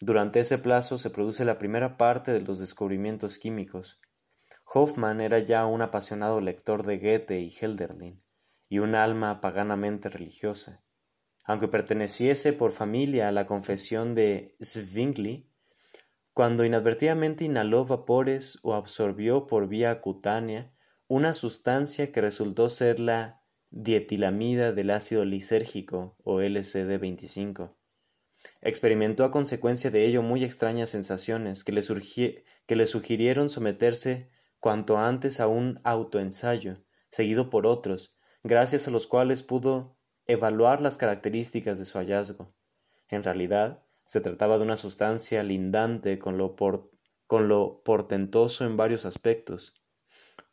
durante 0.00 0.40
ese 0.40 0.58
plazo 0.58 0.98
se 0.98 1.10
produce 1.10 1.44
la 1.44 1.58
primera 1.58 1.96
parte 1.96 2.32
de 2.32 2.40
los 2.40 2.58
descubrimientos 2.58 3.38
químicos. 3.38 4.00
Hoffmann 4.66 5.20
era 5.20 5.38
ya 5.38 5.66
un 5.66 5.82
apasionado 5.82 6.40
lector 6.40 6.84
de 6.84 6.98
Goethe 6.98 7.40
y 7.40 7.50
Hölderlin, 7.50 8.22
y 8.68 8.80
un 8.80 8.94
alma 8.94 9.40
paganamente 9.40 10.08
religiosa. 10.08 10.82
Aunque 11.44 11.68
perteneciese 11.68 12.52
por 12.52 12.72
familia 12.72 13.28
a 13.28 13.32
la 13.32 13.46
confesión 13.46 14.14
de 14.14 14.56
Zwingli, 14.62 15.48
cuando 16.32 16.64
inadvertidamente 16.64 17.44
inhaló 17.44 17.84
vapores 17.84 18.58
o 18.62 18.74
absorbió 18.74 19.46
por 19.46 19.68
vía 19.68 20.00
cutánea 20.00 20.72
una 21.06 21.34
sustancia 21.34 22.10
que 22.10 22.20
resultó 22.20 22.68
ser 22.70 22.98
la 22.98 23.42
dietilamida 23.70 24.72
del 24.72 24.90
ácido 24.90 25.24
lisérgico 25.24 26.16
o 26.24 26.40
LCD-25. 26.40 27.74
Experimentó 28.64 29.24
a 29.24 29.30
consecuencia 29.30 29.90
de 29.90 30.06
ello 30.06 30.22
muy 30.22 30.42
extrañas 30.42 30.88
sensaciones 30.88 31.64
que 31.64 31.72
le, 31.72 31.82
que 32.64 32.76
le 32.76 32.86
sugirieron 32.86 33.50
someterse 33.50 34.30
cuanto 34.58 34.96
antes 34.96 35.38
a 35.38 35.48
un 35.48 35.80
autoensayo, 35.84 36.82
seguido 37.10 37.50
por 37.50 37.66
otros, 37.66 38.16
gracias 38.42 38.88
a 38.88 38.90
los 38.90 39.06
cuales 39.06 39.42
pudo 39.42 39.98
evaluar 40.24 40.80
las 40.80 40.96
características 40.96 41.78
de 41.78 41.84
su 41.84 41.98
hallazgo. 41.98 42.54
En 43.10 43.22
realidad, 43.22 43.82
se 44.06 44.22
trataba 44.22 44.56
de 44.56 44.64
una 44.64 44.78
sustancia 44.78 45.42
lindante 45.42 46.18
con 46.18 46.38
lo, 46.38 46.56
con 47.26 47.48
lo 47.48 47.82
portentoso 47.84 48.64
en 48.64 48.78
varios 48.78 49.04
aspectos. 49.04 49.74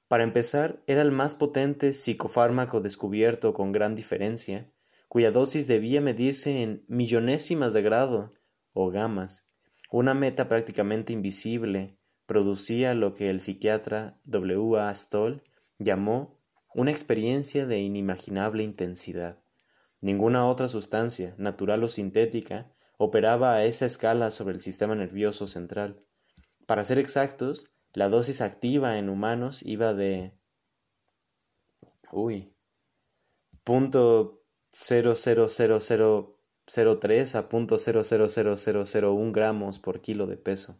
Para 0.09 0.23
empezar, 0.23 0.83
era 0.85 1.01
el 1.01 1.13
más 1.13 1.35
potente 1.35 1.93
psicofármaco 1.93 2.81
descubierto 2.81 3.53
con 3.53 3.71
gran 3.71 3.95
diferencia, 3.95 4.69
cuya 5.11 5.29
dosis 5.29 5.67
debía 5.67 5.99
medirse 5.99 6.63
en 6.63 6.85
millonésimas 6.87 7.73
de 7.73 7.81
grado 7.81 8.33
o 8.71 8.89
gamas, 8.91 9.51
una 9.91 10.13
meta 10.13 10.47
prácticamente 10.47 11.11
invisible, 11.11 11.97
producía 12.25 12.93
lo 12.93 13.13
que 13.13 13.29
el 13.29 13.41
psiquiatra 13.41 14.21
W. 14.23 14.79
A. 14.79 14.95
Stoll 14.95 15.43
llamó 15.79 16.39
una 16.73 16.91
experiencia 16.91 17.65
de 17.65 17.79
inimaginable 17.79 18.63
intensidad. 18.63 19.43
Ninguna 19.99 20.47
otra 20.47 20.69
sustancia, 20.69 21.35
natural 21.37 21.83
o 21.83 21.89
sintética, 21.89 22.71
operaba 22.97 23.55
a 23.55 23.65
esa 23.65 23.85
escala 23.85 24.31
sobre 24.31 24.55
el 24.55 24.61
sistema 24.61 24.95
nervioso 24.95 25.45
central. 25.45 26.05
Para 26.65 26.85
ser 26.85 26.99
exactos, 26.99 27.65
la 27.93 28.07
dosis 28.07 28.39
activa 28.39 28.97
en 28.97 29.09
humanos 29.09 29.61
iba 29.61 29.93
de... 29.93 30.31
Uy. 32.13 32.55
Punto 33.65 34.40
0,00003 34.71 37.35
a 37.35 37.49
punto 37.49 37.77
gramos 39.33 39.79
por 39.79 40.01
kilo 40.01 40.27
de 40.27 40.37
peso. 40.37 40.79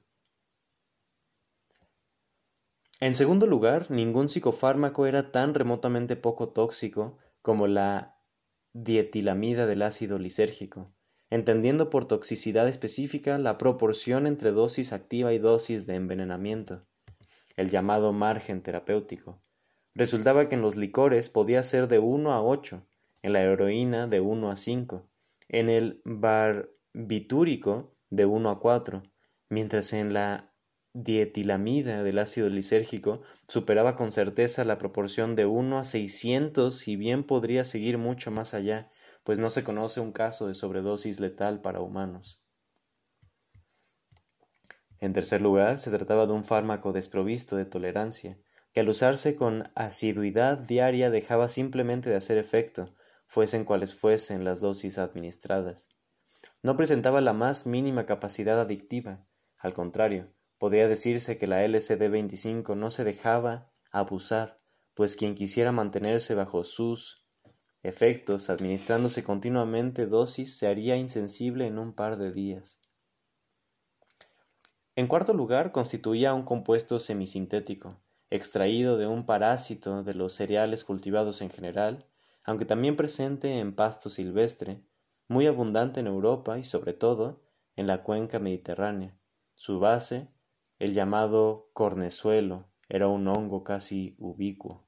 En 3.01 3.15
segundo 3.15 3.47
lugar, 3.47 3.89
ningún 3.89 4.29
psicofármaco 4.29 5.07
era 5.07 5.31
tan 5.31 5.53
remotamente 5.53 6.15
poco 6.15 6.49
tóxico 6.49 7.17
como 7.41 7.67
la 7.67 8.15
dietilamida 8.73 9.65
del 9.65 9.81
ácido 9.81 10.19
lisérgico, 10.19 10.93
entendiendo 11.29 11.89
por 11.89 12.05
toxicidad 12.05 12.67
específica 12.67 13.37
la 13.39 13.57
proporción 13.57 14.27
entre 14.27 14.51
dosis 14.51 14.93
activa 14.93 15.33
y 15.33 15.39
dosis 15.39 15.87
de 15.87 15.95
envenenamiento, 15.95 16.85
el 17.57 17.69
llamado 17.69 18.13
margen 18.13 18.61
terapéutico. 18.61 19.41
Resultaba 19.95 20.47
que 20.47 20.55
en 20.55 20.61
los 20.61 20.77
licores 20.77 21.29
podía 21.29 21.63
ser 21.63 21.87
de 21.87 21.99
1 21.99 22.31
a 22.31 22.41
8, 22.41 22.85
en 23.21 23.33
la 23.33 23.41
heroína 23.41 24.07
de 24.07 24.19
1 24.19 24.51
a 24.51 24.55
5, 24.55 25.09
en 25.49 25.69
el 25.69 26.01
barbitúrico 26.05 27.95
de 28.09 28.25
1 28.25 28.49
a 28.49 28.59
4, 28.59 29.03
mientras 29.49 29.93
en 29.93 30.13
la 30.13 30.53
dietilamida 30.93 32.03
del 32.03 32.19
ácido 32.19 32.49
lisérgico 32.49 33.21
superaba 33.47 33.95
con 33.95 34.11
certeza 34.11 34.65
la 34.65 34.77
proporción 34.77 35.35
de 35.35 35.45
1 35.45 35.79
a 35.79 35.83
600 35.83 36.87
y 36.87 36.95
bien 36.95 37.23
podría 37.23 37.63
seguir 37.63 37.97
mucho 37.97 38.31
más 38.31 38.53
allá, 38.53 38.91
pues 39.23 39.39
no 39.39 39.49
se 39.49 39.63
conoce 39.63 39.99
un 40.01 40.11
caso 40.11 40.47
de 40.47 40.53
sobredosis 40.53 41.19
letal 41.19 41.61
para 41.61 41.79
humanos. 41.81 42.41
En 44.99 45.13
tercer 45.13 45.41
lugar, 45.41 45.79
se 45.79 45.89
trataba 45.89 46.27
de 46.27 46.33
un 46.33 46.43
fármaco 46.43 46.93
desprovisto 46.93 47.55
de 47.55 47.65
tolerancia, 47.65 48.37
que 48.73 48.81
al 48.81 48.89
usarse 48.89 49.35
con 49.35 49.63
asiduidad 49.75 50.59
diaria 50.59 51.09
dejaba 51.09 51.47
simplemente 51.47 52.09
de 52.09 52.15
hacer 52.15 52.37
efecto, 52.37 52.93
fuesen 53.31 53.63
cuales 53.63 53.95
fuesen 53.95 54.43
las 54.43 54.59
dosis 54.59 54.97
administradas. 54.97 55.87
No 56.61 56.75
presentaba 56.75 57.21
la 57.21 57.33
más 57.33 57.65
mínima 57.65 58.05
capacidad 58.05 58.59
adictiva, 58.59 59.25
al 59.57 59.73
contrario, 59.73 60.33
Podría 60.61 60.87
decirse 60.87 61.39
que 61.39 61.47
la 61.47 61.65
LCD-25 61.65 62.77
no 62.77 62.91
se 62.91 63.03
dejaba 63.03 63.73
abusar, 63.89 64.61
pues 64.93 65.15
quien 65.15 65.33
quisiera 65.33 65.71
mantenerse 65.71 66.35
bajo 66.35 66.63
sus 66.63 67.25
efectos 67.81 68.51
administrándose 68.51 69.23
continuamente 69.23 70.05
dosis 70.05 70.55
se 70.59 70.67
haría 70.67 70.97
insensible 70.97 71.65
en 71.65 71.79
un 71.79 71.93
par 71.93 72.15
de 72.19 72.31
días. 72.31 72.79
En 74.95 75.07
cuarto 75.07 75.33
lugar, 75.33 75.71
constituía 75.71 76.35
un 76.35 76.43
compuesto 76.43 76.99
semisintético, 76.99 77.99
extraído 78.29 78.97
de 78.97 79.07
un 79.07 79.25
parásito 79.25 80.03
de 80.03 80.13
los 80.13 80.35
cereales 80.35 80.83
cultivados 80.83 81.41
en 81.41 81.49
general, 81.49 82.05
aunque 82.45 82.65
también 82.65 82.95
presente 82.95 83.59
en 83.59 83.73
pasto 83.75 84.09
silvestre, 84.09 84.81
muy 85.27 85.47
abundante 85.47 85.99
en 85.99 86.07
Europa 86.07 86.57
y 86.57 86.63
sobre 86.63 86.93
todo 86.93 87.41
en 87.75 87.87
la 87.87 88.03
cuenca 88.03 88.39
mediterránea. 88.39 89.17
Su 89.55 89.79
base 89.79 90.29
el 90.79 90.93
llamado 90.93 91.69
cornezuelo 91.73 92.67
era 92.89 93.07
un 93.07 93.27
hongo 93.27 93.63
casi 93.63 94.15
ubicuo. 94.17 94.87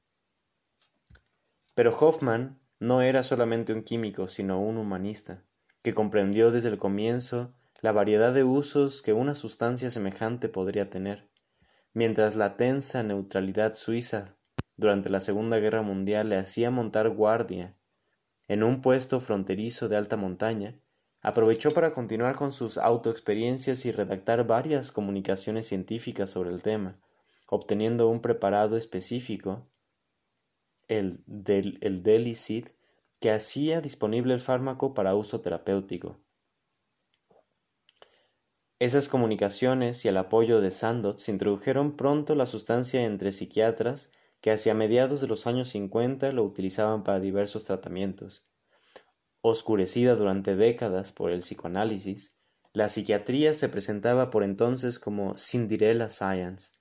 Pero 1.76 1.96
Hoffman 1.98 2.60
no 2.80 3.02
era 3.02 3.24
solamente 3.24 3.74
un 3.74 3.84
químico, 3.84 4.28
sino 4.28 4.60
un 4.60 4.78
humanista, 4.78 5.46
que 5.84 5.94
comprendió 5.94 6.52
desde 6.52 6.70
el 6.70 6.78
comienzo 6.78 7.54
la 7.82 7.92
variedad 7.92 8.34
de 8.34 8.44
usos 8.44 9.02
que 9.02 9.14
una 9.14 9.36
sustancia 9.36 9.90
semejante 9.90 10.50
podría 10.50 10.90
tener, 10.90 11.30
mientras 11.94 12.36
la 12.36 12.58
tensa 12.58 13.04
neutralidad 13.04 13.76
suiza 13.76 14.38
durante 14.78 15.10
la 15.10 15.20
Segunda 15.20 15.60
Guerra 15.60 15.82
Mundial 15.82 16.30
le 16.30 16.38
hacía 16.38 16.72
montar 16.72 17.10
guardia 17.10 17.76
en 18.48 18.64
un 18.64 18.82
puesto 18.82 19.20
fronterizo 19.20 19.88
de 19.88 19.98
alta 19.98 20.18
montaña, 20.18 20.80
Aprovechó 21.24 21.72
para 21.72 21.94
continuar 21.94 22.36
con 22.36 22.52
sus 22.52 22.78
autoexperiencias 22.78 23.86
y 23.86 23.94
redactar 23.94 24.46
varias 24.46 24.92
comunicaciones 24.92 25.66
científicas 25.66 26.30
sobre 26.30 26.50
el 26.50 26.62
tema, 26.62 27.00
obteniendo 27.48 28.10
un 28.10 28.22
preparado 28.22 28.76
específico, 28.76 29.66
el, 30.90 31.24
del, 31.26 31.78
el 31.80 32.04
Delicid, 32.04 32.68
que 33.22 33.32
hacía 33.32 33.80
disponible 33.80 34.34
el 34.34 34.42
fármaco 34.42 34.94
para 34.94 35.16
uso 35.16 35.40
terapéutico. 35.40 36.20
Esas 38.80 39.08
comunicaciones 39.08 40.04
y 40.04 40.10
el 40.10 40.18
apoyo 40.18 40.60
de 40.60 40.72
Sandoz 40.72 41.30
introdujeron 41.30 41.96
pronto 41.96 42.36
la 42.36 42.46
sustancia 42.46 43.06
entre 43.06 43.32
psiquiatras 43.32 44.12
que 44.44 44.52
hacia 44.52 44.74
mediados 44.74 45.22
de 45.22 45.28
los 45.28 45.48
años 45.48 45.70
50 45.70 46.34
lo 46.34 46.44
utilizaban 46.44 47.04
para 47.06 47.22
diversos 47.22 47.64
tratamientos 47.64 48.46
Oscurecida 49.46 50.16
durante 50.16 50.56
décadas 50.56 51.12
por 51.12 51.32
el 51.32 51.40
psicoanálisis, 51.40 52.40
la 52.72 52.88
psiquiatría 52.88 53.54
se 53.54 53.68
presentaba 53.68 54.30
por 54.30 54.44
entonces 54.44 55.00
como 55.00 55.38
Cinderella 55.38 56.10
Science, 56.10 56.72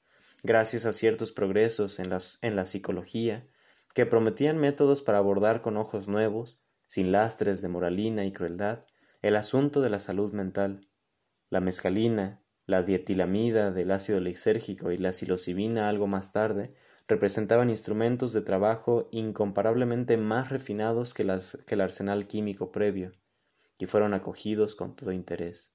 gracias 0.43 0.87
a 0.87 0.93
ciertos 0.93 1.31
progresos 1.31 2.01
en, 2.01 2.13
en 2.43 2.57
la 2.57 2.65
psicología 2.65 3.47
que 3.95 4.07
prometían 4.07 4.59
métodos 4.59 5.03
para 5.03 5.19
abordar 5.19 5.61
con 5.61 5.77
ojos 5.77 6.09
nuevos, 6.09 6.61
sin 6.87 7.11
lastres 7.11 7.63
de 7.63 7.69
moralina 7.69 8.25
y 8.25 8.33
crueldad, 8.33 8.81
el 9.23 9.37
asunto 9.37 9.81
de 9.81 9.91
la 9.91 9.99
salud 9.99 10.33
mental. 10.33 10.89
La 11.49 11.61
mescalina, 11.61 12.43
la 12.67 12.83
dietilamida 12.83 13.71
del 13.71 13.91
ácido 13.91 14.21
lisérgico 14.21 14.93
y 14.93 14.99
la 14.99 15.13
psilocibina 15.13 15.89
algo 15.89 16.07
más 16.07 16.33
tarde 16.33 16.75
representaban 17.09 17.71
instrumentos 17.71 18.33
de 18.33 18.43
trabajo 18.43 19.09
incomparablemente 19.11 20.17
más 20.17 20.51
refinados 20.51 21.15
que, 21.15 21.23
el 21.23 21.81
arsenal 21.81 22.27
químico 22.27 22.73
previo, 22.73 23.13
y 23.79 23.87
fueron 23.87 24.15
acogidos 24.15 24.75
con 24.75 24.95
todo 24.95 25.13
interés. 25.13 25.73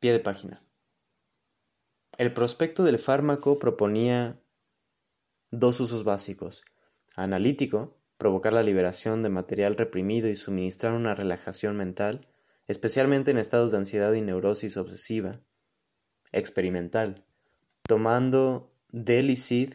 Pie 0.00 0.12
de 0.12 0.20
página. 0.20 0.60
El 2.18 2.34
prospecto 2.34 2.82
del 2.82 2.98
fármaco 2.98 3.58
proponía 3.58 4.40
dos 5.50 5.80
usos 5.80 6.04
básicos. 6.04 6.64
Analítico, 7.14 7.96
provocar 8.18 8.52
la 8.52 8.62
liberación 8.62 9.22
de 9.22 9.28
material 9.28 9.76
reprimido 9.76 10.28
y 10.28 10.36
suministrar 10.36 10.92
una 10.92 11.14
relajación 11.14 11.76
mental, 11.76 12.28
especialmente 12.66 13.30
en 13.30 13.38
estados 13.38 13.70
de 13.70 13.78
ansiedad 13.78 14.12
y 14.12 14.20
neurosis 14.20 14.76
obsesiva, 14.76 15.40
experimental. 16.32 17.24
Tomando 17.82 18.72
Delicid, 18.88 19.74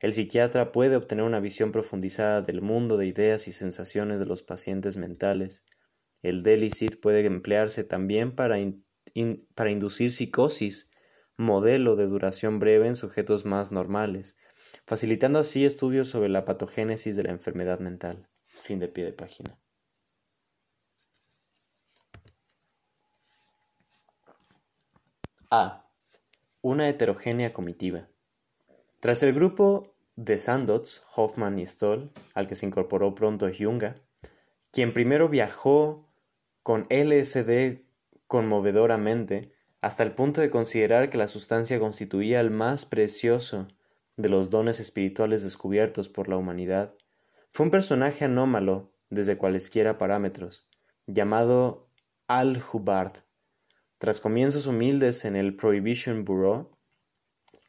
el 0.00 0.12
psiquiatra 0.14 0.72
puede 0.72 0.96
obtener 0.96 1.24
una 1.24 1.40
visión 1.40 1.72
profundizada 1.72 2.40
del 2.40 2.62
mundo 2.62 2.96
de 2.96 3.06
ideas 3.06 3.48
y 3.48 3.52
sensaciones 3.52 4.18
de 4.18 4.26
los 4.26 4.42
pacientes 4.42 4.96
mentales. 4.96 5.64
El 6.22 6.42
Delicid 6.42 6.98
puede 7.00 7.24
emplearse 7.24 7.84
también 7.84 8.34
para, 8.34 8.56
para 9.54 9.70
inducir 9.70 10.10
psicosis, 10.10 10.90
modelo 11.36 11.96
de 11.96 12.06
duración 12.06 12.58
breve 12.58 12.86
en 12.86 12.96
sujetos 12.96 13.44
más 13.44 13.72
normales, 13.72 14.36
facilitando 14.86 15.38
así 15.38 15.64
estudios 15.64 16.08
sobre 16.08 16.28
la 16.28 16.44
patogénesis 16.44 17.16
de 17.16 17.24
la 17.24 17.30
enfermedad 17.30 17.80
mental. 17.80 18.28
Fin 18.46 18.78
de 18.78 18.88
pie 18.88 19.04
de 19.04 19.12
página. 19.12 19.58
A. 25.50 25.79
Una 26.62 26.88
heterogénea 26.88 27.54
comitiva. 27.54 28.08
Tras 29.00 29.22
el 29.22 29.32
grupo 29.32 29.94
de 30.16 30.36
Sandoz, 30.36 31.06
Hoffman 31.16 31.58
y 31.58 31.66
Stoll, 31.66 32.10
al 32.34 32.48
que 32.48 32.54
se 32.54 32.66
incorporó 32.66 33.14
pronto 33.14 33.48
Junga, 33.56 33.96
quien 34.70 34.92
primero 34.92 35.30
viajó 35.30 36.06
con 36.62 36.86
LSD 36.90 37.80
conmovedoramente 38.26 39.52
hasta 39.80 40.02
el 40.02 40.12
punto 40.12 40.42
de 40.42 40.50
considerar 40.50 41.08
que 41.08 41.16
la 41.16 41.28
sustancia 41.28 41.80
constituía 41.80 42.40
el 42.40 42.50
más 42.50 42.84
precioso 42.84 43.68
de 44.18 44.28
los 44.28 44.50
dones 44.50 44.80
espirituales 44.80 45.42
descubiertos 45.42 46.10
por 46.10 46.28
la 46.28 46.36
humanidad, 46.36 46.94
fue 47.52 47.64
un 47.64 47.70
personaje 47.70 48.26
anómalo 48.26 48.92
desde 49.08 49.38
cualesquiera 49.38 49.96
parámetros, 49.96 50.68
llamado 51.06 51.88
Al-Hubbard, 52.28 53.24
tras 54.00 54.22
comienzos 54.22 54.66
humildes 54.66 55.26
en 55.26 55.36
el 55.36 55.54
Prohibition 55.56 56.24
Bureau, 56.24 56.70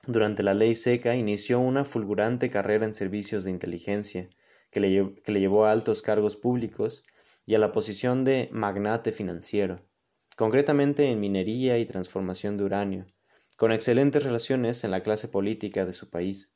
durante 0.08 0.44
la 0.44 0.54
ley 0.54 0.76
seca 0.76 1.18
inició 1.18 1.60
una 1.60 1.84
fulgurante 1.84 2.50
carrera 2.50 2.86
en 2.86 2.94
servicios 2.94 3.44
de 3.44 3.52
inteligencia, 3.52 4.30
que 4.72 4.80
le, 4.80 5.40
llevó 5.42 5.66
a 5.66 5.74
altos 5.74 6.02
cargos 6.02 6.38
públicos 6.38 7.04
y 7.46 7.56
a 7.56 7.60
la 7.60 7.74
posición 7.74 8.24
de 8.24 8.48
magnate 8.54 9.12
financiero, 9.12 9.86
concretamente 10.38 11.10
en 11.10 11.20
minería 11.20 11.78
y 11.80 11.86
transformación 11.86 12.56
de 12.56 12.64
uranio, 12.64 13.08
con 13.58 13.74
excelentes 13.74 14.24
relaciones 14.24 14.86
en 14.86 14.92
la 14.92 15.04
clase 15.04 15.28
política 15.28 15.86
de 15.86 15.92
su 15.92 16.10
país. 16.10 16.56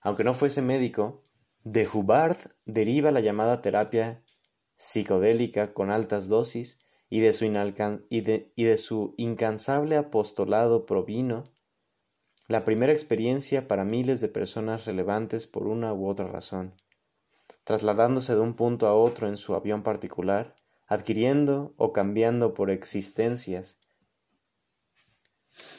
Aunque 0.00 0.22
no 0.22 0.32
fuese 0.32 0.62
médico, 0.62 1.24
de 1.64 1.88
Hubbard 1.92 2.36
deriva 2.66 3.10
la 3.10 3.18
llamada 3.18 3.62
terapia 3.62 4.22
psicodélica 4.76 5.74
con 5.74 5.90
altas 5.90 6.28
dosis 6.28 6.81
y 7.12 7.20
de 7.20 7.34
su, 7.34 7.44
y 8.08 8.20
de, 8.22 8.76
su 8.78 9.12
incansable 9.18 9.98
apostolado 9.98 10.86
provino 10.86 11.44
la 12.48 12.64
primera 12.64 12.90
experiencia 12.90 13.68
para 13.68 13.84
miles 13.84 14.22
de 14.22 14.28
personas 14.28 14.86
relevantes 14.86 15.46
por 15.46 15.66
una 15.66 15.92
u 15.92 16.08
otra 16.08 16.26
razón, 16.26 16.72
trasladándose 17.64 18.34
de 18.34 18.40
un 18.40 18.54
punto 18.54 18.86
a 18.86 18.94
otro 18.94 19.28
en 19.28 19.36
su 19.36 19.54
avión 19.54 19.82
particular, 19.82 20.56
adquiriendo 20.86 21.74
o 21.76 21.92
cambiando 21.92 22.54
por 22.54 22.70
existencias, 22.70 23.78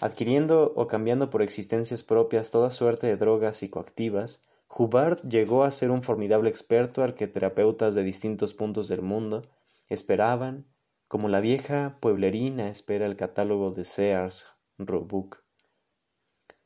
adquiriendo 0.02 0.72
o 0.76 0.86
cambiando 0.86 1.32
por 1.32 1.42
existencias 1.42 2.04
propias 2.04 2.52
toda 2.52 2.70
suerte 2.70 3.08
de 3.08 3.16
drogas 3.16 3.58
psicoactivas, 3.58 4.46
Hubbard 4.70 5.28
llegó 5.28 5.64
a 5.64 5.72
ser 5.72 5.90
un 5.90 6.04
formidable 6.04 6.52
experto 6.52 7.04
al 7.04 7.16
que 7.16 7.26
terapeutas 7.26 7.96
de 7.96 8.04
distintos 8.04 8.54
puntos 8.54 8.88
del 8.88 9.02
mundo 9.02 9.50
esperaban, 9.90 10.68
como 11.14 11.30
la 11.30 11.42
vieja 11.42 12.00
pueblerina 12.00 12.70
espera 12.70 13.06
el 13.06 13.16
catálogo 13.16 13.70
de 13.70 13.86
Sears 13.86 14.48
Roebuck. 14.80 15.44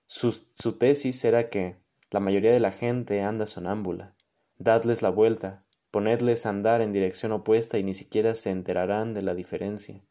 Su, 0.05 0.31
tesis 0.79 1.25
era 1.25 1.49
que 1.49 1.75
la 2.11 2.21
mayoría 2.21 2.53
de 2.53 2.61
la 2.61 2.71
gente 2.71 3.21
anda 3.23 3.45
sonámbula. 3.45 4.15
Dadles 4.57 5.01
la 5.01 5.09
vuelta, 5.09 5.65
ponedles 5.91 6.45
a 6.45 6.51
andar 6.51 6.79
en 6.79 6.93
dirección 6.93 7.33
opuesta 7.33 7.77
y 7.77 7.83
ni 7.83 7.93
siquiera 7.93 8.35
se 8.35 8.51
enterarán 8.51 9.13
de 9.13 9.21
la 9.21 9.33
diferencia. 9.33 10.01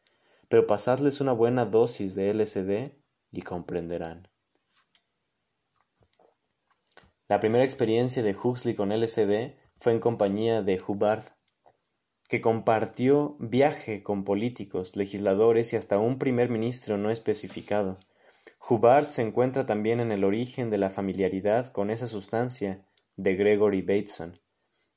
Pero 0.50 0.66
pasadles 0.66 1.22
una 1.22 1.32
buena 1.32 1.64
dosis 1.64 2.14
de 2.14 2.34
LSD 2.34 2.92
y 3.32 3.40
comprenderán. 3.40 4.28
La 7.26 7.40
primera 7.40 7.64
experiencia 7.64 8.22
de 8.22 8.36
Huxley 8.36 8.74
con 8.74 8.90
LSD 8.90 9.56
fue 9.78 9.92
en 9.92 10.00
compañía 10.00 10.60
de 10.60 10.78
Hubbard, 10.86 11.24
que 12.28 12.40
compartió 12.40 13.36
viaje 13.38 14.02
con 14.02 14.24
políticos, 14.24 14.96
legisladores 14.96 15.72
y 15.72 15.76
hasta 15.76 15.98
un 15.98 16.18
primer 16.18 16.48
ministro 16.48 16.98
no 16.98 17.10
especificado. 17.10 17.98
Hubbard 18.68 19.10
se 19.10 19.22
encuentra 19.22 19.66
también 19.66 20.00
en 20.00 20.10
el 20.10 20.24
origen 20.24 20.70
de 20.70 20.78
la 20.78 20.90
familiaridad 20.90 21.68
con 21.68 21.90
esa 21.90 22.06
sustancia 22.06 22.84
de 23.16 23.36
Gregory 23.36 23.82
Bateson, 23.82 24.40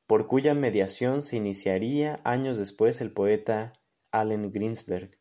por 0.08 0.28
cuya 0.28 0.56
mediación 0.56 1.22
se 1.22 1.38
iniciaría 1.38 2.20
años 2.24 2.58
después 2.58 3.00
el 3.00 3.12
poeta 3.12 3.74
Allen 4.12 4.52
Greensberg. 4.52 5.20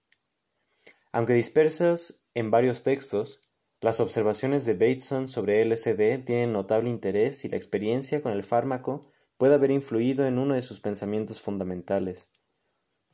Aunque 1.12 1.34
dispersas 1.34 2.24
en 2.34 2.50
varios 2.50 2.82
textos, 2.82 3.42
las 3.80 4.00
observaciones 4.00 4.64
de 4.64 4.74
Bateson 4.74 5.28
sobre 5.28 5.64
LSD 5.64 6.24
tienen 6.24 6.52
notable 6.52 6.90
interés 6.90 7.44
y 7.44 7.48
la 7.48 7.56
experiencia 7.56 8.22
con 8.22 8.32
el 8.32 8.42
fármaco 8.42 9.10
puede 9.38 9.54
haber 9.54 9.70
influido 9.70 10.26
en 10.26 10.38
uno 10.38 10.54
de 10.54 10.62
sus 10.62 10.80
pensamientos 10.80 11.40
fundamentales. 11.40 12.30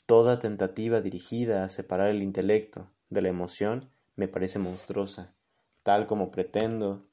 Toda 0.07 0.39
tentativa 0.39 1.01
dirigida 1.01 1.63
a 1.63 1.69
separar 1.69 2.09
el 2.09 2.23
intelecto 2.23 2.91
de 3.11 3.23
la 3.23 3.29
emoción 3.29 3.91
me 4.17 4.27
parece 4.27 4.59
monstruosa, 4.59 5.35
tal 5.83 6.07
como 6.07 6.31
pretendo, 6.31 7.07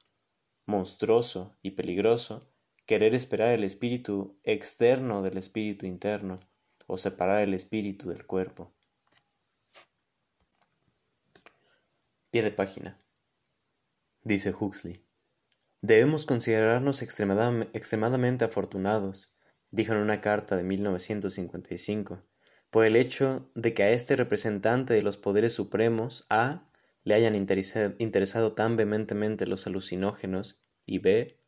monstruoso 0.65 1.56
y 1.62 1.71
peligroso, 1.71 2.47
querer 2.86 3.13
esperar 3.13 3.50
el 3.50 3.63
espíritu 3.63 4.39
externo 4.43 5.21
del 5.21 5.38
espíritu 5.38 5.86
interno, 5.86 6.39
o 6.88 6.97
separar 6.97 7.41
el 7.41 7.54
espíritu 7.54 8.10
del 8.10 8.26
cuerpo. 8.26 8.74
Pie 12.32 12.43
de 12.43 12.52
página 12.52 13.00
dice 14.24 14.54
Huxley. 14.58 15.02
Debemos 15.82 16.28
considerarnos 16.28 17.02
extremadamente 17.02 18.46
afortunados, 18.46 19.36
dijo 19.72 19.94
en 19.94 20.00
una 20.00 20.22
carta 20.22 20.56
de 20.56 20.63
1955, 20.63 22.24
por 22.70 22.86
el 22.86 22.96
hecho 22.96 23.50
de 23.56 23.74
que 23.74 23.84
a 23.84 23.89
este 23.89 24.15
representante 24.15 24.94
de 24.94 25.02
los 25.02 25.17
poderes 25.17 25.54
supremos 25.54 26.28
A 26.30 26.70
le 27.04 27.15
hayan 27.15 27.36
interesado 27.36 28.54
tan 28.54 28.78
vehementemente 28.78 29.48
los 29.48 29.65
alucinógenos 29.65 30.62
y 30.86 31.00
B 31.00 31.39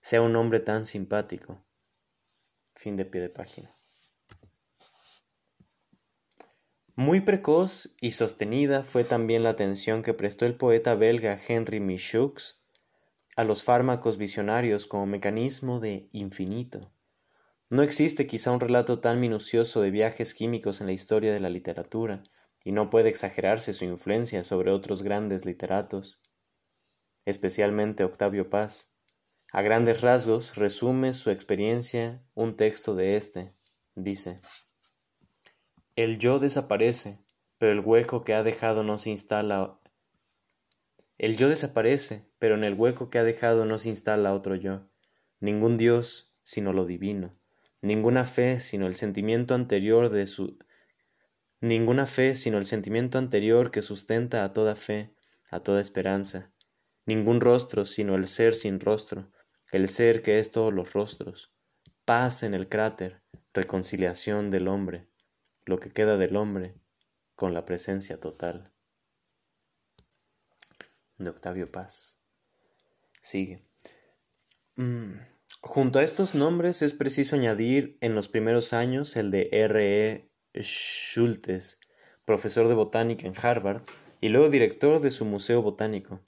sea 0.00 0.22
un 0.22 0.34
hombre 0.36 0.60
tan 0.60 0.86
simpático. 0.86 1.62
Fin 2.74 2.96
de 2.96 3.04
pie 3.04 3.20
de 3.20 3.28
página. 3.28 3.74
Muy 6.94 7.20
precoz 7.20 7.96
y 8.00 8.12
sostenida 8.12 8.82
fue 8.82 9.04
también 9.04 9.42
la 9.42 9.50
atención 9.50 10.02
que 10.02 10.14
prestó 10.14 10.46
el 10.46 10.56
poeta 10.56 10.94
belga 10.94 11.38
Henry 11.46 11.80
Michaux 11.80 12.64
a 13.38 13.44
los 13.44 13.62
fármacos 13.62 14.18
visionarios 14.18 14.88
como 14.88 15.06
mecanismo 15.06 15.78
de 15.78 16.08
infinito. 16.10 16.90
No 17.70 17.82
existe 17.82 18.26
quizá 18.26 18.50
un 18.50 18.58
relato 18.58 18.98
tan 18.98 19.20
minucioso 19.20 19.80
de 19.80 19.92
viajes 19.92 20.34
químicos 20.34 20.80
en 20.80 20.88
la 20.88 20.92
historia 20.92 21.32
de 21.32 21.38
la 21.38 21.48
literatura, 21.48 22.24
y 22.64 22.72
no 22.72 22.90
puede 22.90 23.10
exagerarse 23.10 23.72
su 23.74 23.84
influencia 23.84 24.42
sobre 24.42 24.72
otros 24.72 25.04
grandes 25.04 25.46
literatos, 25.46 26.20
especialmente 27.26 28.02
Octavio 28.02 28.50
Paz. 28.50 28.96
A 29.52 29.62
grandes 29.62 30.00
rasgos 30.00 30.56
resume 30.56 31.14
su 31.14 31.30
experiencia 31.30 32.24
un 32.34 32.56
texto 32.56 32.96
de 32.96 33.14
éste. 33.16 33.54
Dice 33.94 34.40
el 35.94 36.18
yo 36.18 36.40
desaparece, 36.40 37.20
pero 37.56 37.70
el 37.70 37.80
hueco 37.80 38.24
que 38.24 38.34
ha 38.34 38.42
dejado 38.42 38.82
no 38.82 38.98
se 38.98 39.10
instala. 39.10 39.77
El 41.18 41.36
yo 41.36 41.48
desaparece, 41.48 42.24
pero 42.38 42.54
en 42.54 42.64
el 42.64 42.74
hueco 42.74 43.10
que 43.10 43.18
ha 43.18 43.24
dejado 43.24 43.64
no 43.64 43.78
se 43.78 43.88
instala 43.88 44.34
otro 44.34 44.54
yo. 44.54 44.88
Ningún 45.40 45.76
Dios 45.76 46.34
sino 46.42 46.72
lo 46.72 46.86
divino, 46.86 47.36
ninguna 47.82 48.24
fe 48.24 48.58
sino 48.58 48.86
el 48.86 48.94
sentimiento 48.94 49.54
anterior 49.54 50.08
de 50.08 50.26
su 50.26 50.58
ninguna 51.60 52.06
fe 52.06 52.34
sino 52.34 52.56
el 52.56 52.64
sentimiento 52.64 53.18
anterior 53.18 53.70
que 53.70 53.82
sustenta 53.82 54.44
a 54.44 54.52
toda 54.52 54.74
fe, 54.74 55.12
a 55.50 55.60
toda 55.60 55.80
esperanza, 55.80 56.52
ningún 57.04 57.40
rostro 57.40 57.84
sino 57.84 58.14
el 58.14 58.26
ser 58.26 58.54
sin 58.54 58.80
rostro, 58.80 59.30
el 59.72 59.88
ser 59.88 60.22
que 60.22 60.38
es 60.38 60.52
todos 60.52 60.72
los 60.72 60.94
rostros, 60.94 61.52
paz 62.04 62.42
en 62.42 62.54
el 62.54 62.68
cráter, 62.68 63.22
reconciliación 63.52 64.50
del 64.50 64.68
hombre 64.68 65.08
lo 65.68 65.78
que 65.78 65.90
queda 65.90 66.16
del 66.16 66.34
hombre 66.36 66.74
con 67.34 67.52
la 67.52 67.66
presencia 67.66 68.18
total. 68.18 68.72
De 71.18 71.30
Octavio 71.30 71.66
Paz. 71.66 72.20
Sigue. 73.20 73.62
Mm, 74.76 75.14
junto 75.60 75.98
a 75.98 76.02
estos 76.02 76.34
nombres 76.34 76.82
es 76.82 76.94
preciso 76.94 77.36
añadir 77.36 77.98
en 78.00 78.14
los 78.14 78.28
primeros 78.28 78.72
años 78.72 79.16
el 79.16 79.30
de 79.30 79.48
R. 79.52 80.06
E. 80.06 80.30
Schultes, 80.60 81.80
profesor 82.24 82.68
de 82.68 82.74
botánica 82.74 83.26
en 83.26 83.34
Harvard 83.40 83.82
y 84.20 84.28
luego 84.28 84.48
director 84.48 85.00
de 85.00 85.10
su 85.10 85.24
Museo 85.24 85.62
Botánico. 85.62 86.20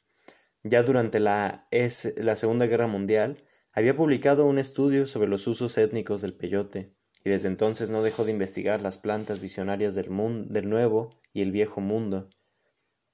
Ya 0.62 0.82
durante 0.82 1.20
la, 1.20 1.68
la 2.16 2.36
Segunda 2.36 2.66
Guerra 2.66 2.86
Mundial 2.86 3.44
había 3.72 3.96
publicado 3.96 4.46
un 4.46 4.58
estudio 4.58 5.06
sobre 5.06 5.28
los 5.28 5.46
usos 5.46 5.78
étnicos 5.78 6.20
del 6.20 6.34
peyote 6.34 6.94
y 7.24 7.30
desde 7.30 7.48
entonces 7.48 7.90
no 7.90 8.02
dejó 8.02 8.24
de 8.24 8.32
investigar 8.32 8.82
las 8.82 8.98
plantas 8.98 9.40
visionarias 9.40 9.94
del, 9.94 10.08
del 10.48 10.68
nuevo 10.68 11.20
y 11.32 11.42
el 11.42 11.52
viejo 11.52 11.80
mundo, 11.80 12.28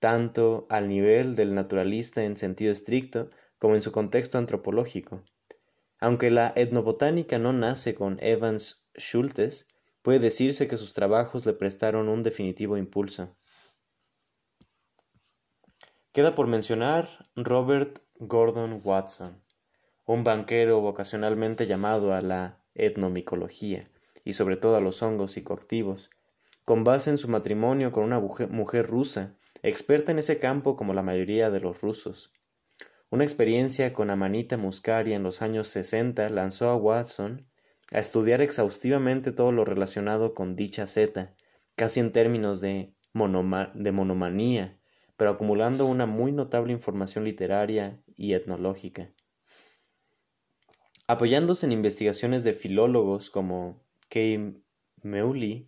tanto 0.06 0.68
al 0.70 0.86
nivel 0.86 1.34
del 1.34 1.52
naturalista 1.52 2.22
en 2.22 2.36
sentido 2.36 2.70
estricto 2.70 3.28
como 3.58 3.74
en 3.74 3.82
su 3.82 3.90
contexto 3.90 4.38
antropológico. 4.38 5.24
Aunque 5.98 6.30
la 6.30 6.52
etnobotánica 6.54 7.40
no 7.40 7.52
nace 7.52 7.96
con 7.96 8.16
Evans 8.20 8.86
Schultes, 8.96 9.66
puede 10.02 10.20
decirse 10.20 10.68
que 10.68 10.76
sus 10.76 10.94
trabajos 10.94 11.44
le 11.44 11.54
prestaron 11.54 12.08
un 12.08 12.22
definitivo 12.22 12.76
impulso. 12.76 13.36
Queda 16.12 16.36
por 16.36 16.46
mencionar 16.46 17.08
Robert 17.34 17.98
Gordon 18.20 18.80
Watson, 18.84 19.42
un 20.04 20.22
banquero 20.22 20.80
vocacionalmente 20.80 21.66
llamado 21.66 22.14
a 22.14 22.20
la 22.20 22.62
etnomicología, 22.74 23.90
y 24.22 24.34
sobre 24.34 24.56
todo 24.56 24.76
a 24.76 24.80
los 24.80 25.02
hongos 25.02 25.32
psicoactivos, 25.32 26.10
con 26.64 26.84
base 26.84 27.10
en 27.10 27.18
su 27.18 27.26
matrimonio 27.26 27.90
con 27.90 28.04
una 28.04 28.20
mujer 28.20 28.86
rusa, 28.86 29.36
experta 29.68 30.12
en 30.12 30.18
ese 30.20 30.38
campo 30.38 30.76
como 30.76 30.94
la 30.94 31.02
mayoría 31.02 31.50
de 31.50 31.61
los 31.61 31.81
rusos. 31.81 32.33
Una 33.11 33.24
experiencia 33.24 33.92
con 33.92 34.11
Amanita 34.11 34.57
muscaria 34.57 35.16
en 35.16 35.24
los 35.24 35.42
años 35.42 35.66
60 35.68 36.29
lanzó 36.29 36.70
a 36.70 36.76
Watson 36.76 37.48
a 37.92 37.98
estudiar 37.98 38.42
exhaustivamente 38.42 39.33
todo 39.33 39.50
lo 39.50 39.64
relacionado 39.64 40.35
con 40.35 40.55
dicha 40.55 40.87
zeta, 40.87 41.35
casi 41.76 42.00
en 42.00 42.12
términos 42.12 42.61
de, 42.61 42.94
de 43.12 43.92
monomanía, 43.92 44.79
pero 45.16 45.31
acumulando 45.33 45.87
una 45.87 46.07
muy 46.07 46.31
notable 46.31 46.72
información 46.72 47.24
literaria 47.24 48.00
y 48.16 48.35
etnológica. 48.35 49.12
Apoyándose 51.09 51.66
en 51.66 51.72
investigaciones 51.72 52.44
de 52.44 52.52
filólogos 52.52 53.31
como 53.31 53.85
Kay 54.09 54.62
Meuli, 55.02 55.66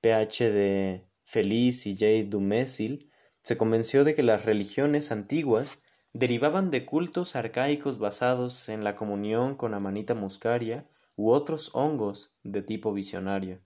Ph. 0.00 1.04
Feliz 1.22 1.86
y 1.86 1.92
J. 1.94 2.30
Dumézil, 2.30 3.07
se 3.42 3.56
convenció 3.56 4.04
de 4.04 4.14
que 4.14 4.22
las 4.22 4.44
religiones 4.44 5.10
antiguas 5.12 5.82
derivaban 6.12 6.70
de 6.70 6.84
cultos 6.84 7.36
arcaicos 7.36 7.98
basados 7.98 8.68
en 8.68 8.84
la 8.84 8.96
comunión 8.96 9.54
con 9.54 9.74
Amanita 9.74 10.14
muscaria 10.14 10.86
u 11.16 11.30
otros 11.30 11.70
hongos 11.74 12.32
de 12.42 12.62
tipo 12.62 12.92
visionario. 12.92 13.60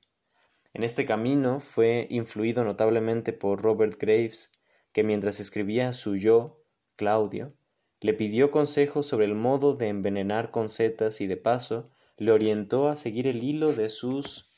En 0.74 0.82
este 0.84 1.04
camino 1.04 1.60
fue 1.60 2.06
influido 2.10 2.64
notablemente 2.64 3.32
por 3.32 3.62
Robert 3.62 3.98
Graves, 4.00 4.52
que 4.92 5.04
mientras 5.04 5.38
escribía 5.38 5.92
su 5.92 6.16
yo, 6.16 6.62
Claudio, 6.96 7.52
le 8.00 8.14
pidió 8.14 8.50
consejos 8.50 9.06
sobre 9.06 9.26
el 9.26 9.34
modo 9.34 9.74
de 9.74 9.88
envenenar 9.88 10.50
con 10.50 10.68
setas 10.68 11.20
y 11.20 11.26
de 11.26 11.36
paso 11.36 11.90
le 12.16 12.32
orientó 12.32 12.88
a 12.88 12.96
seguir 12.96 13.26
el 13.26 13.42
hilo 13.42 13.72
de 13.72 13.88
sus 13.88 14.50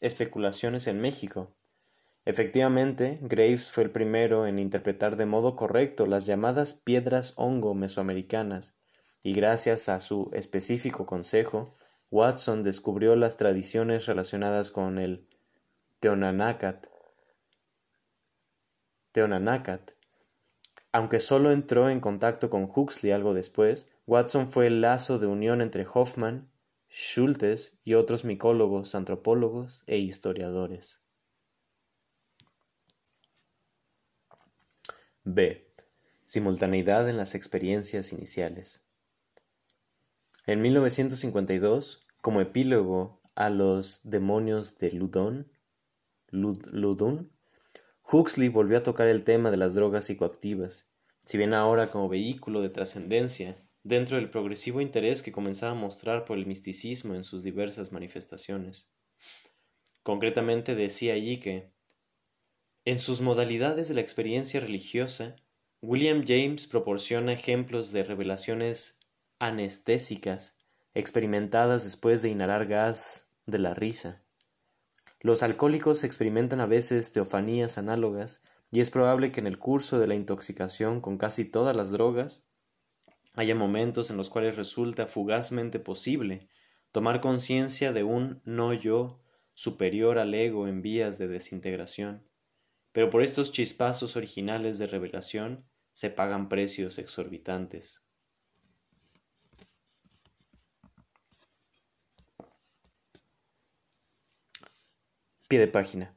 especulaciones 0.00 0.86
en 0.86 1.00
México. 1.00 1.52
Efectivamente, 2.28 3.18
Graves 3.22 3.70
fue 3.70 3.84
el 3.84 3.90
primero 3.90 4.46
en 4.46 4.58
interpretar 4.58 5.16
de 5.16 5.24
modo 5.24 5.56
correcto 5.56 6.04
las 6.04 6.26
llamadas 6.26 6.74
piedras 6.74 7.32
hongo 7.36 7.72
mesoamericanas, 7.72 8.76
y 9.22 9.32
gracias 9.32 9.88
a 9.88 9.98
su 9.98 10.28
específico 10.34 11.06
consejo, 11.06 11.74
Watson 12.10 12.62
descubrió 12.62 13.16
las 13.16 13.38
tradiciones 13.38 14.04
relacionadas 14.04 14.70
con 14.70 14.98
el 14.98 15.26
Teonanacat. 16.00 16.88
Teonanacat. 19.12 19.92
Aunque 20.92 21.20
solo 21.20 21.50
entró 21.50 21.88
en 21.88 22.00
contacto 22.00 22.50
con 22.50 22.64
Huxley 22.64 23.10
algo 23.10 23.32
después, 23.32 23.90
Watson 24.06 24.48
fue 24.48 24.66
el 24.66 24.82
lazo 24.82 25.18
de 25.18 25.28
unión 25.28 25.62
entre 25.62 25.86
Hoffman, 25.90 26.50
Schultes 26.90 27.80
y 27.84 27.94
otros 27.94 28.26
micólogos, 28.26 28.94
antropólogos 28.94 29.82
e 29.86 29.96
historiadores. 29.96 31.00
B. 35.34 35.70
Simultaneidad 36.24 37.06
en 37.08 37.18
las 37.18 37.34
experiencias 37.34 38.14
iniciales. 38.14 38.88
En 40.46 40.62
1952, 40.62 42.06
como 42.22 42.40
epílogo 42.40 43.20
a 43.34 43.50
Los 43.50 44.00
demonios 44.04 44.78
de 44.78 44.92
Ludon, 44.92 45.52
Ludun, 46.30 47.30
Huxley 48.10 48.48
volvió 48.48 48.78
a 48.78 48.82
tocar 48.82 49.08
el 49.08 49.22
tema 49.22 49.50
de 49.50 49.58
las 49.58 49.74
drogas 49.74 50.06
psicoactivas, 50.06 50.90
si 51.26 51.36
bien 51.36 51.52
ahora 51.52 51.90
como 51.90 52.08
vehículo 52.08 52.62
de 52.62 52.70
trascendencia, 52.70 53.62
dentro 53.82 54.16
del 54.16 54.30
progresivo 54.30 54.80
interés 54.80 55.22
que 55.22 55.32
comenzaba 55.32 55.72
a 55.72 55.80
mostrar 55.80 56.24
por 56.24 56.38
el 56.38 56.46
misticismo 56.46 57.14
en 57.14 57.24
sus 57.24 57.42
diversas 57.42 57.92
manifestaciones. 57.92 58.88
Concretamente 60.02 60.74
decía 60.74 61.12
allí 61.12 61.38
que, 61.38 61.70
en 62.88 62.98
sus 62.98 63.20
modalidades 63.20 63.88
de 63.88 63.94
la 63.94 64.00
experiencia 64.00 64.60
religiosa, 64.60 65.36
William 65.82 66.24
James 66.26 66.66
proporciona 66.66 67.34
ejemplos 67.34 67.92
de 67.92 68.02
revelaciones 68.02 69.00
anestésicas 69.38 70.56
experimentadas 70.94 71.84
después 71.84 72.22
de 72.22 72.30
inhalar 72.30 72.64
gas 72.64 73.34
de 73.44 73.58
la 73.58 73.74
risa. 73.74 74.22
Los 75.20 75.42
alcohólicos 75.42 76.02
experimentan 76.02 76.60
a 76.60 76.66
veces 76.66 77.12
teofanías 77.12 77.76
análogas 77.76 78.42
y 78.70 78.80
es 78.80 78.88
probable 78.88 79.32
que 79.32 79.40
en 79.40 79.48
el 79.48 79.58
curso 79.58 80.00
de 80.00 80.06
la 80.06 80.14
intoxicación 80.14 81.02
con 81.02 81.18
casi 81.18 81.44
todas 81.44 81.76
las 81.76 81.90
drogas 81.90 82.46
haya 83.34 83.54
momentos 83.54 84.08
en 84.08 84.16
los 84.16 84.30
cuales 84.30 84.56
resulta 84.56 85.04
fugazmente 85.04 85.78
posible 85.78 86.48
tomar 86.90 87.20
conciencia 87.20 87.92
de 87.92 88.04
un 88.04 88.40
no 88.46 88.72
yo 88.72 89.20
superior 89.52 90.18
al 90.18 90.32
ego 90.32 90.68
en 90.68 90.80
vías 90.80 91.18
de 91.18 91.28
desintegración, 91.28 92.27
pero 92.92 93.10
por 93.10 93.22
estos 93.22 93.52
chispazos 93.52 94.16
originales 94.16 94.78
de 94.78 94.86
revelación 94.86 95.64
se 95.92 96.10
pagan 96.10 96.48
precios 96.48 96.98
exorbitantes. 96.98 98.04
Pie 105.48 105.58
de 105.58 105.68
página. 105.68 106.14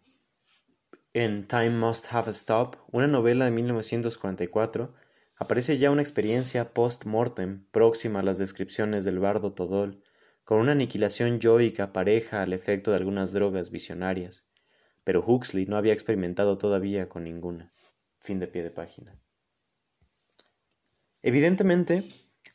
En 1.13 1.43
Time 1.43 1.71
Must 1.71 2.13
Have 2.13 2.27
a 2.27 2.31
Stop, 2.31 2.75
una 2.91 3.07
novela 3.07 3.45
de 3.45 3.51
1944, 3.51 4.93
aparece 5.35 5.77
ya 5.77 5.89
una 5.89 6.01
experiencia 6.01 6.73
post-mortem 6.73 7.65
próxima 7.71 8.19
a 8.19 8.23
las 8.23 8.37
descripciones 8.37 9.05
del 9.05 9.19
bardo 9.19 9.53
Todol, 9.53 10.03
con 10.43 10.59
una 10.59 10.73
aniquilación 10.73 11.39
yoica 11.39 11.93
pareja 11.93 12.41
al 12.41 12.53
efecto 12.53 12.91
de 12.91 12.97
algunas 12.97 13.31
drogas 13.31 13.71
visionarias, 13.71 14.50
pero 15.03 15.23
Huxley 15.25 15.65
no 15.65 15.77
había 15.77 15.93
experimentado 15.93 16.57
todavía 16.57 17.09
con 17.09 17.23
ninguna. 17.23 17.73
Fin 18.13 18.39
de 18.39 18.47
pie 18.47 18.63
de 18.63 18.71
página. 18.71 19.19
Evidentemente, 21.23 22.03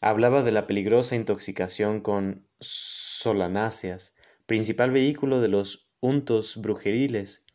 hablaba 0.01 0.43
de 0.43 0.53
la 0.53 0.67
peligrosa 0.67 1.17
intoxicación 1.17 2.01
con 2.01 2.49
solanáceas, 2.61 4.15
principal 4.47 4.91
vehículo 4.91 5.41
de 5.41 5.49
los 5.49 5.91
untos 6.01 6.57
brujeriles, 6.61 7.47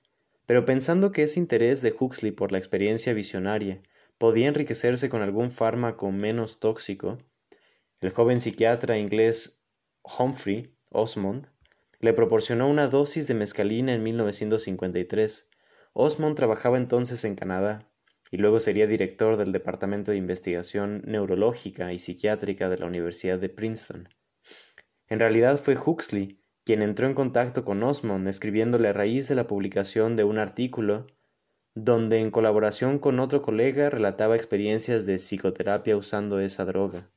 pero 0.45 0.65
pensando 0.65 1.11
que 1.11 1.23
ese 1.23 1.39
interés 1.39 1.81
de 1.81 1.93
Huxley 1.97 2.31
por 2.31 2.51
la 2.51 2.57
experiencia 2.57 3.13
visionaria 3.13 3.79
podía 4.17 4.47
enriquecerse 4.47 5.09
con 5.09 5.21
algún 5.21 5.51
fármaco 5.51 6.11
menos 6.11 6.59
tóxico, 6.59 7.17
el 8.01 8.09
joven 8.09 8.39
psiquiatra 8.39 8.97
inglés 8.97 9.63
Humphrey 10.03 10.69
Osmond 10.91 11.47
le 12.01 12.13
proporcionó 12.13 12.67
una 12.67 12.87
dosis 12.87 13.27
de 13.27 13.35
mescalina 13.35 13.93
en 13.93 14.01
1953. 14.01 15.51
Osmond 15.93 16.35
trabajaba 16.35 16.77
entonces 16.77 17.23
en 17.25 17.35
Canadá 17.35 17.87
y 18.31 18.37
luego 18.37 18.59
sería 18.59 18.87
director 18.87 19.37
del 19.37 19.51
Departamento 19.51 20.11
de 20.11 20.17
Investigación 20.17 21.03
Neurológica 21.05 21.93
y 21.93 21.99
Psiquiátrica 21.99 22.69
de 22.69 22.79
la 22.79 22.87
Universidad 22.87 23.37
de 23.37 23.49
Princeton. 23.49 24.09
En 25.07 25.19
realidad 25.19 25.57
fue 25.57 25.77
Huxley 25.77 26.39
quien 26.63 26.81
entró 26.81 27.07
en 27.07 27.13
contacto 27.13 27.65
con 27.65 27.83
Osmond 27.83 28.27
escribiéndole 28.27 28.87
a 28.87 28.93
raíz 28.93 29.27
de 29.27 29.35
la 29.35 29.47
publicación 29.47 30.15
de 30.15 30.23
un 30.23 30.39
artículo 30.39 31.07
donde 31.75 32.19
en 32.19 32.31
colaboración 32.31 32.97
con 32.97 33.19
otro 33.19 33.41
colega 33.41 33.89
relataba 33.89 34.35
experiencias 34.35 35.05
de 35.05 35.15
psicoterapia 35.15 35.95
usando 35.95 36.39
esa 36.39 36.65
droga. 36.65 37.09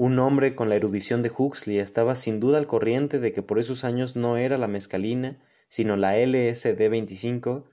Un 0.00 0.18
hombre 0.18 0.54
con 0.54 0.70
la 0.70 0.76
erudición 0.76 1.20
de 1.20 1.30
Huxley 1.30 1.78
estaba 1.78 2.14
sin 2.14 2.40
duda 2.40 2.56
al 2.56 2.66
corriente 2.66 3.18
de 3.18 3.34
que 3.34 3.42
por 3.42 3.58
esos 3.58 3.84
años 3.84 4.16
no 4.16 4.38
era 4.38 4.56
la 4.56 4.66
mescalina, 4.66 5.38
sino 5.68 5.98
la 5.98 6.16
LSD-25 6.16 7.66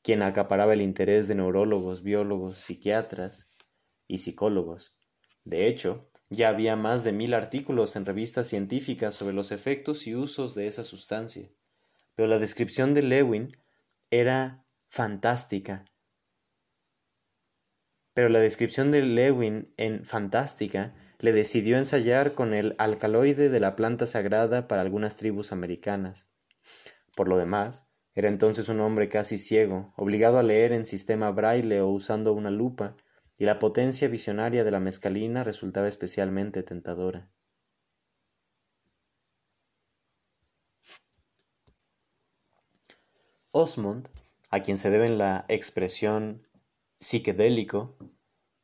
quien 0.00 0.22
acaparaba 0.22 0.74
el 0.74 0.80
interés 0.80 1.26
de 1.26 1.34
neurólogos, 1.34 2.04
biólogos, 2.04 2.58
psiquiatras 2.58 3.52
y 4.06 4.18
psicólogos. 4.18 4.96
De 5.42 5.66
hecho, 5.66 6.08
ya 6.30 6.50
había 6.50 6.76
más 6.76 7.02
de 7.02 7.10
mil 7.10 7.34
artículos 7.34 7.96
en 7.96 8.06
revistas 8.06 8.46
científicas 8.46 9.16
sobre 9.16 9.34
los 9.34 9.50
efectos 9.50 10.06
y 10.06 10.14
usos 10.14 10.54
de 10.54 10.68
esa 10.68 10.84
sustancia, 10.84 11.48
pero 12.14 12.28
la 12.28 12.38
descripción 12.38 12.94
de 12.94 13.02
Lewin 13.02 13.56
era 14.08 14.64
fantástica. 14.88 15.84
Pero 18.14 18.28
la 18.28 18.38
descripción 18.38 18.92
de 18.92 19.02
Lewin 19.02 19.74
en 19.76 20.04
fantástica 20.04 20.94
le 21.22 21.32
decidió 21.32 21.78
ensayar 21.78 22.34
con 22.34 22.52
el 22.52 22.74
alcaloide 22.78 23.48
de 23.48 23.60
la 23.60 23.76
planta 23.76 24.06
sagrada 24.06 24.66
para 24.66 24.82
algunas 24.82 25.14
tribus 25.14 25.52
americanas. 25.52 26.28
Por 27.14 27.28
lo 27.28 27.36
demás, 27.36 27.86
era 28.16 28.28
entonces 28.28 28.68
un 28.68 28.80
hombre 28.80 29.08
casi 29.08 29.38
ciego, 29.38 29.94
obligado 29.96 30.38
a 30.38 30.42
leer 30.42 30.72
en 30.72 30.84
sistema 30.84 31.30
braille 31.30 31.80
o 31.80 31.88
usando 31.88 32.32
una 32.32 32.50
lupa, 32.50 32.96
y 33.38 33.44
la 33.44 33.60
potencia 33.60 34.08
visionaria 34.08 34.64
de 34.64 34.72
la 34.72 34.80
mescalina 34.80 35.44
resultaba 35.44 35.86
especialmente 35.86 36.64
tentadora. 36.64 37.30
Osmond, 43.52 44.08
a 44.50 44.58
quien 44.58 44.76
se 44.76 44.90
deben 44.90 45.18
la 45.18 45.44
expresión 45.46 46.48
psiquedélico 46.98 47.96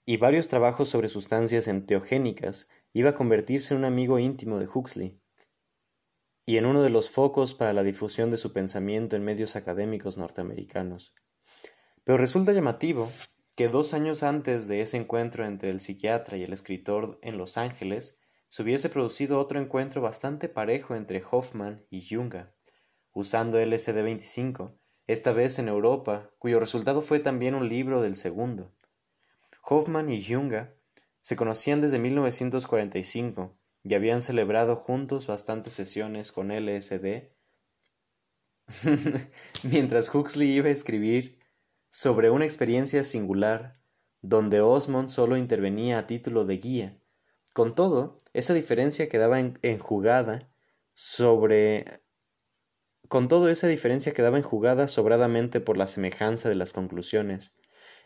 y 0.08 0.16
varios 0.16 0.48
trabajos 0.48 0.88
sobre 0.88 1.10
sustancias 1.10 1.68
enteogénicas, 1.68 2.70
iba 2.94 3.10
a 3.10 3.14
convertirse 3.14 3.74
en 3.74 3.80
un 3.80 3.84
amigo 3.84 4.18
íntimo 4.18 4.58
de 4.58 4.66
Huxley 4.66 5.20
y 6.46 6.56
en 6.56 6.64
uno 6.64 6.80
de 6.80 6.88
los 6.88 7.10
focos 7.10 7.52
para 7.52 7.74
la 7.74 7.82
difusión 7.82 8.30
de 8.30 8.38
su 8.38 8.54
pensamiento 8.54 9.16
en 9.16 9.22
medios 9.22 9.54
académicos 9.54 10.16
norteamericanos. 10.16 11.14
Pero 12.04 12.16
resulta 12.16 12.54
llamativo 12.54 13.12
que 13.54 13.68
dos 13.68 13.92
años 13.92 14.22
antes 14.22 14.66
de 14.66 14.80
ese 14.80 14.96
encuentro 14.96 15.44
entre 15.44 15.68
el 15.68 15.78
psiquiatra 15.78 16.38
y 16.38 16.42
el 16.42 16.54
escritor 16.54 17.18
en 17.20 17.36
Los 17.36 17.58
Ángeles, 17.58 18.18
se 18.48 18.62
hubiese 18.62 18.88
producido 18.88 19.38
otro 19.38 19.60
encuentro 19.60 20.00
bastante 20.00 20.48
parejo 20.48 20.94
entre 20.94 21.22
Hoffman 21.30 21.84
y 21.90 22.08
Junga, 22.08 22.54
usando 23.12 23.60
LSD-25, 23.60 24.74
esta 25.06 25.32
vez 25.32 25.58
en 25.58 25.68
Europa, 25.68 26.30
cuyo 26.38 26.60
resultado 26.60 27.02
fue 27.02 27.20
también 27.20 27.54
un 27.54 27.68
libro 27.68 28.00
del 28.00 28.16
segundo. 28.16 28.72
Hoffman 29.70 30.08
y 30.08 30.24
Junga 30.24 30.74
Se 31.20 31.36
conocían 31.36 31.80
desde 31.80 31.98
1945 31.98 33.58
y 33.84 33.94
habían 33.94 34.22
celebrado 34.22 34.76
juntos 34.76 35.26
bastantes 35.26 35.72
sesiones 35.72 36.32
con 36.32 36.50
LSD, 36.50 37.30
mientras 39.64 40.14
Huxley 40.14 40.50
iba 40.50 40.68
a 40.68 40.72
escribir 40.72 41.38
sobre 41.88 42.30
una 42.30 42.44
experiencia 42.44 43.02
singular 43.02 43.80
donde 44.20 44.60
Osmond 44.60 45.08
solo 45.08 45.36
intervenía 45.36 45.98
a 45.98 46.06
título 46.06 46.44
de 46.44 46.58
guía. 46.58 46.98
Con 47.54 47.74
todo, 47.74 48.22
esa 48.32 48.52
diferencia 48.54 49.08
quedaba 49.08 49.38
enjugada 49.40 50.50
sobre 50.92 52.02
con 53.08 53.28
todo 53.28 53.48
esa 53.48 53.68
diferencia 53.68 54.12
quedaba 54.12 54.36
enjugada 54.36 54.86
sobradamente 54.86 55.60
por 55.60 55.78
la 55.78 55.86
semejanza 55.86 56.50
de 56.50 56.56
las 56.56 56.74
conclusiones. 56.74 57.56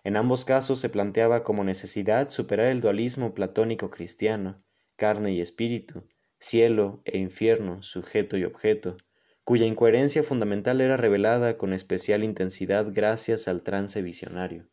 En 0.04 0.16
ambos 0.16 0.44
casos 0.44 0.80
se 0.80 0.88
planteaba 0.88 1.44
como 1.44 1.64
necesidad 1.64 2.30
superar 2.30 2.66
el 2.66 2.80
dualismo 2.80 3.34
platónico 3.34 3.90
cristiano, 3.90 4.62
carne 4.96 5.32
y 5.32 5.40
espíritu, 5.40 6.04
cielo 6.38 7.02
e 7.04 7.18
infierno, 7.18 7.82
sujeto 7.82 8.36
y 8.36 8.44
objeto, 8.44 8.96
cuya 9.44 9.66
incoherencia 9.66 10.22
fundamental 10.22 10.80
era 10.80 10.96
revelada 10.96 11.56
con 11.56 11.72
especial 11.72 12.24
intensidad 12.24 12.86
gracias 12.92 13.48
al 13.48 13.62
trance 13.62 14.02
visionario. 14.02 14.68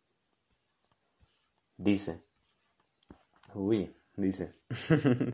Dice. 1.77 2.23
Uy, 3.53 3.93
dice. 4.15 4.55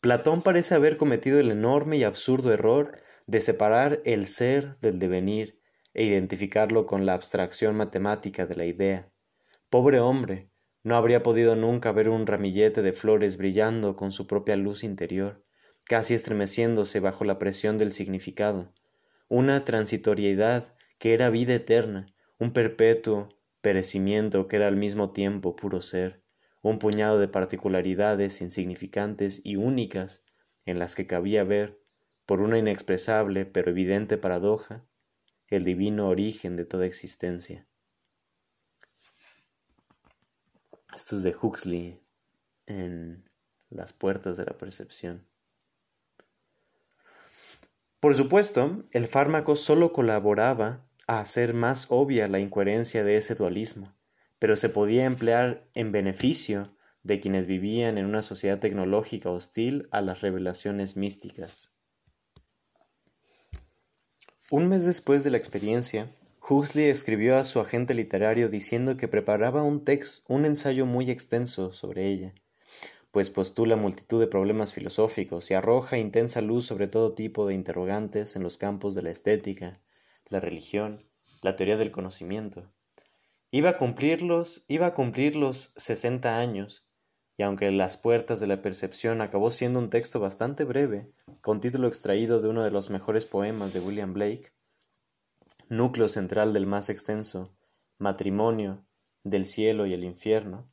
Platón 0.00 0.42
parece 0.42 0.74
haber 0.74 0.96
cometido 0.96 1.40
el 1.40 1.50
enorme 1.50 1.96
y 1.96 2.04
absurdo 2.04 2.52
error 2.52 3.02
de 3.26 3.40
separar 3.40 4.00
el 4.04 4.26
ser 4.26 4.78
del 4.80 4.98
devenir 4.98 5.57
e 5.98 6.04
identificarlo 6.04 6.86
con 6.86 7.06
la 7.06 7.14
abstracción 7.14 7.74
matemática 7.74 8.46
de 8.46 8.54
la 8.54 8.66
idea. 8.66 9.10
Pobre 9.68 9.98
hombre, 9.98 10.48
no 10.84 10.94
habría 10.94 11.24
podido 11.24 11.56
nunca 11.56 11.90
ver 11.90 12.08
un 12.08 12.24
ramillete 12.24 12.82
de 12.82 12.92
flores 12.92 13.36
brillando 13.36 13.96
con 13.96 14.12
su 14.12 14.28
propia 14.28 14.54
luz 14.54 14.84
interior, 14.84 15.44
casi 15.82 16.14
estremeciéndose 16.14 17.00
bajo 17.00 17.24
la 17.24 17.40
presión 17.40 17.78
del 17.78 17.90
significado, 17.90 18.72
una 19.26 19.64
transitoriedad 19.64 20.72
que 20.98 21.14
era 21.14 21.30
vida 21.30 21.54
eterna, 21.54 22.06
un 22.38 22.52
perpetuo 22.52 23.30
perecimiento 23.60 24.46
que 24.46 24.54
era 24.54 24.68
al 24.68 24.76
mismo 24.76 25.10
tiempo 25.10 25.56
puro 25.56 25.82
ser, 25.82 26.22
un 26.62 26.78
puñado 26.78 27.18
de 27.18 27.26
particularidades 27.26 28.40
insignificantes 28.40 29.40
y 29.44 29.56
únicas 29.56 30.22
en 30.64 30.78
las 30.78 30.94
que 30.94 31.08
cabía 31.08 31.42
ver 31.42 31.82
por 32.24 32.40
una 32.40 32.56
inexpresable 32.56 33.46
pero 33.46 33.72
evidente 33.72 34.16
paradoja, 34.16 34.84
el 35.48 35.64
divino 35.64 36.08
origen 36.08 36.56
de 36.56 36.64
toda 36.64 36.86
existencia. 36.86 37.66
Esto 40.94 41.16
es 41.16 41.22
de 41.22 41.34
Huxley 41.40 42.02
en 42.66 43.28
Las 43.70 43.92
puertas 43.92 44.36
de 44.36 44.44
la 44.44 44.56
percepción. 44.56 45.26
Por 48.00 48.14
supuesto, 48.14 48.84
el 48.92 49.06
fármaco 49.06 49.56
solo 49.56 49.92
colaboraba 49.92 50.86
a 51.06 51.20
hacer 51.20 51.54
más 51.54 51.86
obvia 51.90 52.28
la 52.28 52.38
incoherencia 52.38 53.04
de 53.04 53.16
ese 53.16 53.34
dualismo, 53.34 53.94
pero 54.38 54.56
se 54.56 54.68
podía 54.68 55.04
emplear 55.04 55.68
en 55.74 55.92
beneficio 55.92 56.76
de 57.02 57.20
quienes 57.20 57.46
vivían 57.46 57.98
en 57.98 58.06
una 58.06 58.22
sociedad 58.22 58.58
tecnológica 58.58 59.30
hostil 59.30 59.88
a 59.90 60.00
las 60.00 60.20
revelaciones 60.20 60.96
místicas. 60.96 61.77
Un 64.50 64.66
mes 64.70 64.86
después 64.86 65.24
de 65.24 65.30
la 65.30 65.36
experiencia, 65.36 66.08
Huxley 66.48 66.86
escribió 66.86 67.36
a 67.36 67.44
su 67.44 67.60
agente 67.60 67.92
literario 67.92 68.48
diciendo 68.48 68.96
que 68.96 69.06
preparaba 69.06 69.62
un 69.62 69.84
texto, 69.84 70.24
un 70.32 70.46
ensayo 70.46 70.86
muy 70.86 71.10
extenso 71.10 71.70
sobre 71.74 72.06
ella, 72.06 72.32
pues 73.10 73.28
postula 73.28 73.76
multitud 73.76 74.18
de 74.18 74.26
problemas 74.26 74.72
filosóficos 74.72 75.50
y 75.50 75.54
arroja 75.54 75.98
intensa 75.98 76.40
luz 76.40 76.64
sobre 76.64 76.88
todo 76.88 77.12
tipo 77.12 77.46
de 77.46 77.52
interrogantes 77.52 78.36
en 78.36 78.42
los 78.42 78.56
campos 78.56 78.94
de 78.94 79.02
la 79.02 79.10
estética, 79.10 79.82
la 80.28 80.40
religión, 80.40 81.04
la 81.42 81.54
teoría 81.54 81.76
del 81.76 81.90
conocimiento. 81.90 82.72
Iba 83.50 83.68
a 83.68 83.78
iba 84.68 84.86
a 84.86 84.94
cumplir 84.94 85.36
los 85.36 85.74
sesenta 85.76 86.38
años, 86.38 86.87
y 87.38 87.44
aunque 87.44 87.70
Las 87.70 87.96
puertas 87.96 88.40
de 88.40 88.48
la 88.48 88.60
percepción 88.60 89.20
acabó 89.20 89.50
siendo 89.50 89.78
un 89.78 89.90
texto 89.90 90.18
bastante 90.18 90.64
breve, 90.64 91.12
con 91.40 91.60
título 91.60 91.86
extraído 91.86 92.40
de 92.40 92.48
uno 92.48 92.64
de 92.64 92.72
los 92.72 92.90
mejores 92.90 93.26
poemas 93.26 93.72
de 93.72 93.78
William 93.78 94.12
Blake, 94.12 94.52
núcleo 95.68 96.08
central 96.08 96.52
del 96.52 96.66
más 96.66 96.90
extenso, 96.90 97.56
Matrimonio, 97.96 98.84
del 99.22 99.46
cielo 99.46 99.86
y 99.86 99.94
el 99.94 100.02
infierno, 100.02 100.68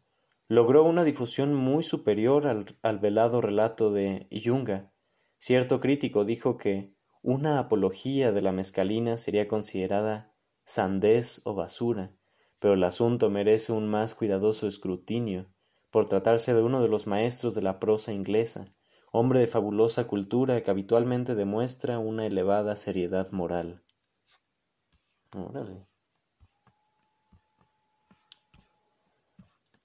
logró 0.48 0.84
una 0.84 1.04
difusión 1.04 1.54
muy 1.54 1.84
superior 1.84 2.48
al, 2.48 2.66
al 2.82 2.98
velado 2.98 3.42
relato 3.42 3.92
de 3.92 4.28
Yunga. 4.32 4.92
Cierto 5.38 5.80
crítico 5.80 6.26
dijo 6.26 6.58
que 6.58 6.96
una 7.22 7.60
apología 7.60 8.32
de 8.32 8.42
la 8.42 8.52
mescalina 8.52 9.18
sería 9.18 9.48
considerada 9.48 10.34
sandez 10.64 11.46
o 11.46 11.54
basura, 11.54 12.16
pero 12.58 12.74
el 12.74 12.84
asunto 12.84 13.30
merece 13.30 13.72
un 13.72 13.88
más 13.88 14.16
cuidadoso 14.16 14.68
escrutinio 14.68 15.54
por 15.96 16.08
tratarse 16.08 16.54
de 16.54 16.62
uno 16.62 16.82
de 16.82 16.90
los 16.90 17.08
maestros 17.08 17.56
de 17.56 17.62
la 17.62 17.80
prosa 17.80 18.12
inglesa, 18.12 18.68
hombre 19.14 19.40
de 19.40 19.48
fabulosa 19.48 20.08
cultura 20.08 20.62
que 20.62 20.70
habitualmente 20.70 21.36
demuestra 21.36 22.00
una 22.00 22.26
elevada 22.26 22.76
seriedad 22.76 23.32
moral. 23.32 23.82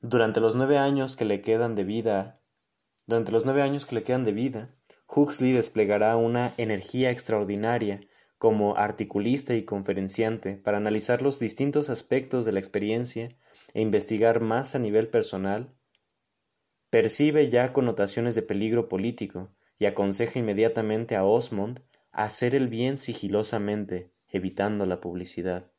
Durante 0.01 0.41
los 0.41 0.57
nueve 0.57 0.79
años 0.79 1.15
que 1.15 1.25
le 1.25 1.43
quedan 1.43 1.77
de 1.77 1.85
vida, 1.85 2.41
durante 3.07 3.31
los 3.31 3.45
nueve 3.45 3.63
años 3.63 3.87
que 3.87 3.95
le 3.95 4.03
quedan 4.03 4.25
de 4.25 4.33
vida, 4.33 4.75
Huxley 5.07 5.53
desplegará 5.53 6.17
una 6.17 6.55
energía 6.57 7.13
extraordinaria 7.13 8.01
como 8.37 8.77
articulista 8.77 9.55
y 9.55 9.65
conferenciante 9.65 10.57
para 10.57 10.79
analizar 10.79 11.23
los 11.23 11.39
distintos 11.39 11.89
aspectos 11.89 12.45
de 12.45 12.51
la 12.51 12.59
experiencia 12.59 13.29
e 13.75 13.81
investigar 13.81 14.41
más 14.41 14.75
a 14.75 14.81
nivel 14.81 15.07
personal 15.07 15.73
Percibe 16.91 17.49
ya 17.49 17.73
connotaciones 17.73 18.35
de 18.35 18.43
peligro 18.43 18.89
político 18.89 19.51
y 19.79 19.87
aconseja 19.87 20.41
inmediatamente 20.41 21.15
a 21.15 21.25
Osmond 21.25 21.81
hacer 22.11 22.57
el 22.57 22.67
bien 22.67 22.99
sigilosamente, 22.99 24.11
evitando 24.29 24.85
la 24.87 25.01
publicidad. 25.01 25.71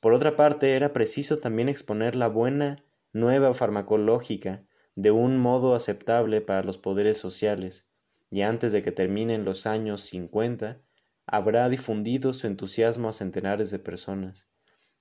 Por 0.00 0.12
otra 0.12 0.36
parte, 0.36 0.76
era 0.76 0.92
preciso 0.92 1.38
también 1.38 1.70
exponer 1.70 2.14
la 2.14 2.28
buena 2.28 2.84
nueva 3.14 3.54
farmacológica 3.54 4.64
de 4.96 5.10
un 5.10 5.38
modo 5.38 5.74
aceptable 5.74 6.42
para 6.42 6.62
los 6.62 6.76
poderes 6.76 7.16
sociales, 7.16 7.88
y 8.30 8.42
antes 8.42 8.72
de 8.72 8.82
que 8.82 8.92
terminen 8.92 9.46
los 9.46 9.66
años 9.66 10.02
cincuenta, 10.02 10.82
habrá 11.24 11.68
difundido 11.70 12.34
su 12.34 12.46
entusiasmo 12.46 13.08
a 13.08 13.12
centenares 13.12 13.70
de 13.70 13.78
personas. 13.78 14.46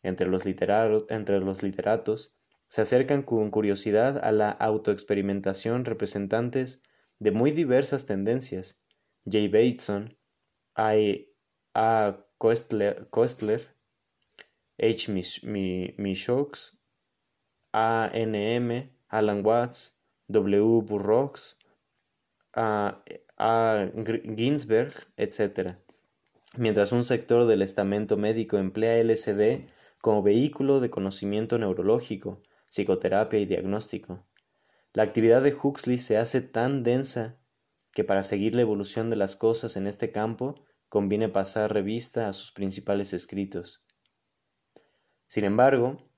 Entre 0.04 0.28
los, 0.28 0.44
entre 0.46 1.40
los 1.42 1.64
literatos 1.64 2.34
se 2.74 2.82
acercan 2.82 3.22
con 3.22 3.52
curiosidad 3.52 4.18
a 4.26 4.32
la 4.32 4.50
autoexperimentación 4.50 5.86
representantes 5.86 6.82
de 7.20 7.30
muy 7.30 7.52
diversas 7.52 8.08
tendencias. 8.08 8.84
J. 9.26 9.42
Bateson, 9.44 10.18
A. 10.74 10.96
A. 11.76 12.26
Kostler, 12.40 13.08
H. 14.80 15.12
Michox, 16.00 16.80
A. 17.74 18.10
N. 18.12 18.56
M. 18.56 18.98
Alan 19.08 19.46
Watts, 19.46 20.02
W. 20.30 20.82
Burroughs, 20.82 21.60
A. 22.56 23.04
A. 23.38 23.92
Ginsberg, 24.36 24.96
etc. 25.18 25.76
Mientras 26.58 26.92
un 26.92 27.04
sector 27.04 27.46
del 27.46 27.62
estamento 27.62 28.18
médico 28.18 28.58
emplea 28.58 28.98
LSD 29.04 29.68
como 30.02 30.24
vehículo 30.24 30.80
de 30.80 30.90
conocimiento 30.90 31.60
neurológico, 31.60 32.42
psicoterapia 32.74 33.40
y 33.40 33.46
diagnóstico. 33.46 34.26
La 34.94 35.04
actividad 35.04 35.44
de 35.44 35.54
Huxley 35.54 36.00
se 36.00 36.18
hace 36.18 36.42
tan 36.42 36.82
densa 36.82 37.38
que 37.92 38.04
para 38.04 38.24
seguir 38.24 38.56
la 38.56 38.64
evolución 38.64 39.12
de 39.12 39.16
las 39.16 39.36
cosas 39.36 39.78
en 39.78 39.86
este 39.86 40.12
campo 40.12 40.66
conviene 40.90 41.30
pasar 41.30 41.72
revista 41.72 42.28
a 42.28 42.34
sus 42.34 42.52
principales 42.52 43.14
escritos. 43.14 43.86
Sin 45.28 45.44
embargo, 45.44 46.10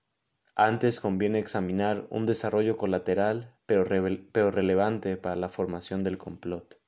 antes 0.56 1.02
conviene 1.02 1.40
examinar 1.40 2.08
un 2.10 2.26
desarrollo 2.26 2.78
colateral 2.78 3.54
pero, 3.66 3.84
pero 4.32 4.50
relevante 4.50 5.18
para 5.18 5.36
la 5.36 5.50
formación 5.50 6.06
del 6.06 6.18
complot. 6.18 6.80